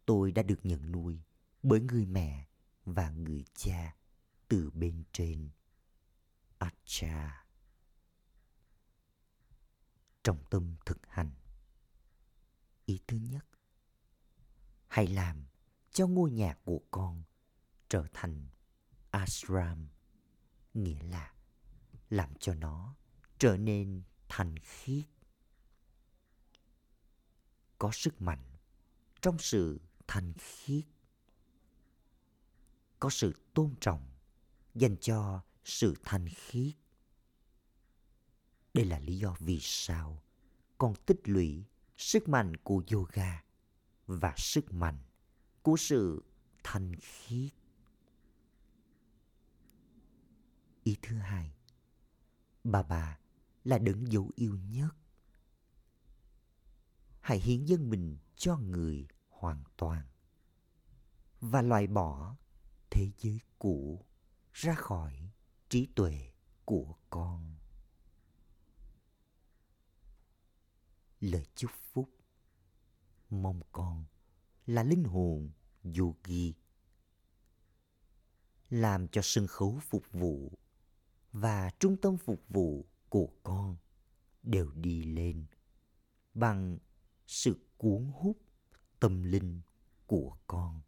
tôi 0.07 0.33
đã 0.33 0.43
được 0.43 0.59
nhận 0.63 0.93
nuôi 0.93 1.23
bởi 1.63 1.81
người 1.81 2.07
mẹ 2.07 2.49
và 2.85 3.11
người 3.11 3.45
cha 3.55 3.97
từ 4.49 4.71
bên 4.71 5.05
trên. 5.13 5.51
Acha. 6.59 7.47
Trọng 10.23 10.45
tâm 10.51 10.77
thực 10.87 10.99
hành. 11.07 11.31
Ý 12.85 13.01
thứ 13.07 13.17
nhất, 13.17 13.47
hãy 14.87 15.07
làm 15.07 15.45
cho 15.95 16.07
ngôi 16.07 16.31
nhà 16.31 16.55
của 16.65 16.81
con 16.91 17.23
trở 17.89 18.07
thành 18.13 18.49
ashram, 19.11 19.89
nghĩa 20.75 21.03
là 21.03 21.33
làm 22.11 22.35
cho 22.41 22.55
nó 22.55 22.97
trở 23.39 23.57
nên 23.57 24.03
thành 24.29 24.59
khiết. 24.59 25.05
Có 27.79 27.91
sức 27.93 28.23
mạnh 28.23 28.45
trong 29.21 29.39
sự 29.39 29.81
thành 30.07 30.33
khiết. 30.39 30.85
Có 33.01 33.11
sự 33.11 33.33
tôn 33.55 33.75
trọng 33.81 34.11
dành 34.75 34.97
cho 35.01 35.43
sự 35.65 35.95
thanh 36.05 36.29
khiết. 36.29 36.75
Đây 38.75 38.85
là 38.85 38.99
lý 38.99 39.19
do 39.19 39.37
vì 39.41 39.59
sao 39.61 40.23
con 40.79 40.95
tích 41.07 41.21
lũy 41.25 41.65
sức 41.97 42.29
mạnh 42.29 42.57
của 42.57 42.83
yoga 42.93 43.45
và 44.07 44.35
sức 44.37 44.73
mạnh 44.73 44.99
của 45.65 45.77
sự 45.77 46.25
thành 46.65 46.95
khiết. 47.01 47.53
Ý 50.83 50.97
thứ 51.03 51.17
hai, 51.17 51.55
bà 52.65 52.83
bà 52.83 53.19
là 53.65 53.79
đấng 53.79 54.13
dấu 54.13 54.31
yêu 54.35 54.57
nhất. 54.57 54.97
Hãy 57.21 57.39
hiến 57.39 57.65
dân 57.65 57.91
mình 57.91 58.17
cho 58.37 58.57
người 58.57 59.07
hoàn 59.29 59.65
toàn 59.77 60.07
và 61.41 61.63
loại 61.63 61.87
bỏ 61.87 62.37
thế 62.91 63.11
giới 63.19 63.41
cũ 63.59 64.05
ra 64.53 64.75
khỏi 64.75 65.31
trí 65.69 65.87
tuệ 65.87 66.33
của 66.65 66.95
con 67.11 67.55
lời 71.21 71.47
chúc 71.55 71.71
phúc 71.93 72.11
mong 73.31 73.61
con 73.73 74.05
là 74.67 74.83
linh 74.83 75.05
hồn 75.05 75.51
yogi 75.99 76.55
làm 78.71 79.09
cho 79.09 79.21
sân 79.25 79.47
khấu 79.47 79.79
phục 79.83 80.13
vụ 80.13 80.53
và 81.33 81.71
trung 81.79 81.97
tâm 81.97 82.17
phục 82.17 82.45
vụ 82.49 82.87
của 83.09 83.29
con 83.43 83.77
đều 84.43 84.71
đi 84.75 85.03
lên 85.03 85.47
bằng 86.35 86.79
sự 87.27 87.67
cuốn 87.77 88.11
hút 88.15 88.39
tâm 89.01 89.23
linh 89.23 89.61
của 90.07 90.37
con. 90.47 90.81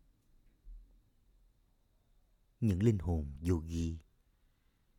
Những 2.60 2.82
linh 2.82 2.98
hồn 2.98 3.32
yogi 3.48 3.98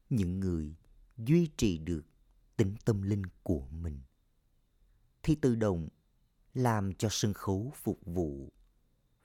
những 0.09 0.39
người 0.39 0.75
duy 1.17 1.49
trì 1.57 1.78
được 1.78 2.05
tính 2.57 2.75
tâm 2.86 3.01
linh 3.01 3.23
của 3.43 3.67
mình, 3.67 4.01
thì 5.23 5.36
tự 5.36 5.55
động 5.55 5.89
làm 6.53 6.93
cho 6.93 7.07
sân 7.11 7.34
khấu 7.34 7.73
phục 7.75 7.99
vụ 8.05 8.49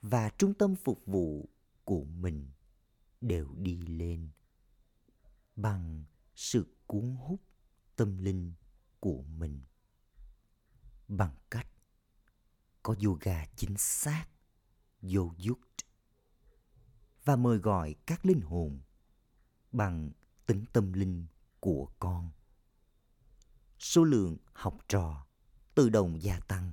và 0.03 0.29
trung 0.29 0.53
tâm 0.53 0.75
phục 0.75 1.05
vụ 1.05 1.49
của 1.83 2.03
mình 2.03 2.51
đều 3.21 3.55
đi 3.57 3.77
lên 3.77 4.29
bằng 5.55 6.03
sự 6.35 6.75
cuốn 6.87 7.15
hút 7.15 7.41
tâm 7.95 8.17
linh 8.17 8.53
của 8.99 9.23
mình. 9.23 9.61
Bằng 11.07 11.35
cách 11.49 11.67
có 12.83 12.95
yoga 13.05 13.45
chính 13.55 13.77
xác 13.77 14.25
yogyut 15.15 15.59
và 17.25 17.35
mời 17.35 17.57
gọi 17.57 17.95
các 18.05 18.25
linh 18.25 18.41
hồn 18.41 18.81
bằng 19.71 20.11
tính 20.45 20.65
tâm 20.73 20.93
linh 20.93 21.25
của 21.59 21.91
con. 21.99 22.31
Số 23.79 24.03
lượng 24.03 24.37
học 24.53 24.77
trò 24.87 25.27
tự 25.75 25.89
động 25.89 26.21
gia 26.21 26.39
tăng. 26.39 26.71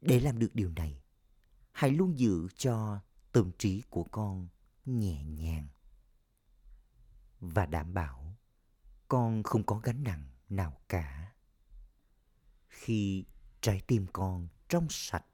Để 0.00 0.20
làm 0.20 0.38
được 0.38 0.54
điều 0.54 0.70
này 0.70 0.99
hãy 1.80 1.90
luôn 1.90 2.18
giữ 2.18 2.48
cho 2.56 3.00
tâm 3.32 3.50
trí 3.58 3.82
của 3.90 4.04
con 4.04 4.48
nhẹ 4.84 5.24
nhàng 5.24 5.68
và 7.40 7.66
đảm 7.66 7.94
bảo 7.94 8.36
con 9.08 9.42
không 9.42 9.66
có 9.66 9.78
gánh 9.78 10.02
nặng 10.02 10.30
nào 10.48 10.80
cả. 10.88 11.34
Khi 12.68 13.24
trái 13.60 13.82
tim 13.86 14.06
con 14.12 14.48
trong 14.68 14.86
sạch, 14.90 15.24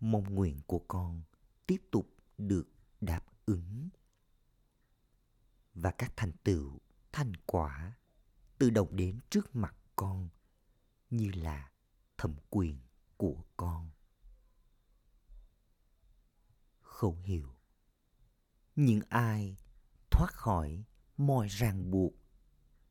mong 0.00 0.34
nguyện 0.34 0.60
của 0.66 0.84
con 0.88 1.22
tiếp 1.66 1.82
tục 1.90 2.16
được 2.38 2.68
đáp 3.00 3.24
ứng 3.46 3.88
và 5.74 5.90
các 5.90 6.12
thành 6.16 6.32
tựu, 6.44 6.78
thành 7.12 7.32
quả 7.46 7.96
tự 8.58 8.70
động 8.70 8.96
đến 8.96 9.20
trước 9.30 9.56
mặt 9.56 9.76
con 9.96 10.28
như 11.10 11.30
là 11.34 11.70
thẩm 12.18 12.34
quyền 12.50 12.80
của 13.16 13.44
con 13.56 13.90
khẩu 16.98 17.18
hiệu. 17.24 17.54
Những 18.76 19.00
ai 19.08 19.56
thoát 20.10 20.32
khỏi 20.32 20.84
mọi 21.16 21.48
ràng 21.48 21.90
buộc 21.90 22.14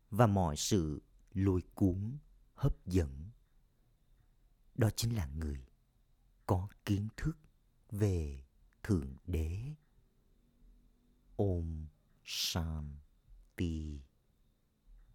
và 0.10 0.28
mọi 0.28 0.56
sự 0.58 1.02
lôi 1.34 1.62
cuốn, 1.76 2.18
hấp 2.54 2.86
dẫn, 2.86 3.30
đó 4.76 4.90
chính 4.96 5.16
là 5.16 5.28
người 5.28 5.66
có 6.46 6.68
kiến 6.86 7.08
thức 7.18 7.38
về 7.92 8.46
thượng 8.84 9.16
đế. 9.26 9.74
Ôm 11.36 11.88
shanti. 12.24 14.02